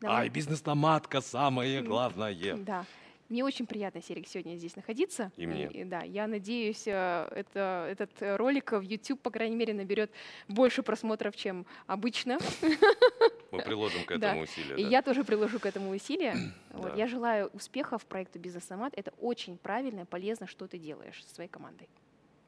[0.00, 0.22] Давай.
[0.22, 2.56] Ай, бизнес-номадка самое главное.
[2.56, 2.84] Да.
[3.30, 5.32] Мне очень приятно, Серик, сегодня здесь находиться.
[5.36, 5.84] И мне.
[5.86, 10.10] да, я надеюсь, э, это, этот ролик в YouTube, по крайней мере, наберет
[10.46, 12.38] больше просмотров, чем обычно.
[13.50, 14.28] Мы приложим к Да.
[14.28, 14.76] этому усилия.
[14.76, 14.88] И да.
[14.90, 16.34] я тоже приложу к этому усилия.
[16.74, 16.94] Вот, Да.
[16.96, 18.92] Я желаю успехов проекту «Бизнес Самат».
[18.96, 21.88] Это очень правильно и полезно, что ты делаешь со своей командой.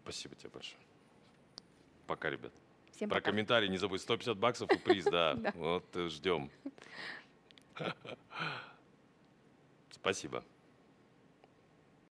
[0.02, 0.80] Спасибо тебе большое.
[2.08, 2.52] Пока, ребят.
[2.90, 3.30] Всем Про пока.
[3.30, 4.00] комментарий не забудь.
[4.00, 5.34] 150 баксов и приз, да.
[5.36, 5.52] Да.
[5.54, 6.50] Вот ждем.
[9.90, 10.44] Спасибо.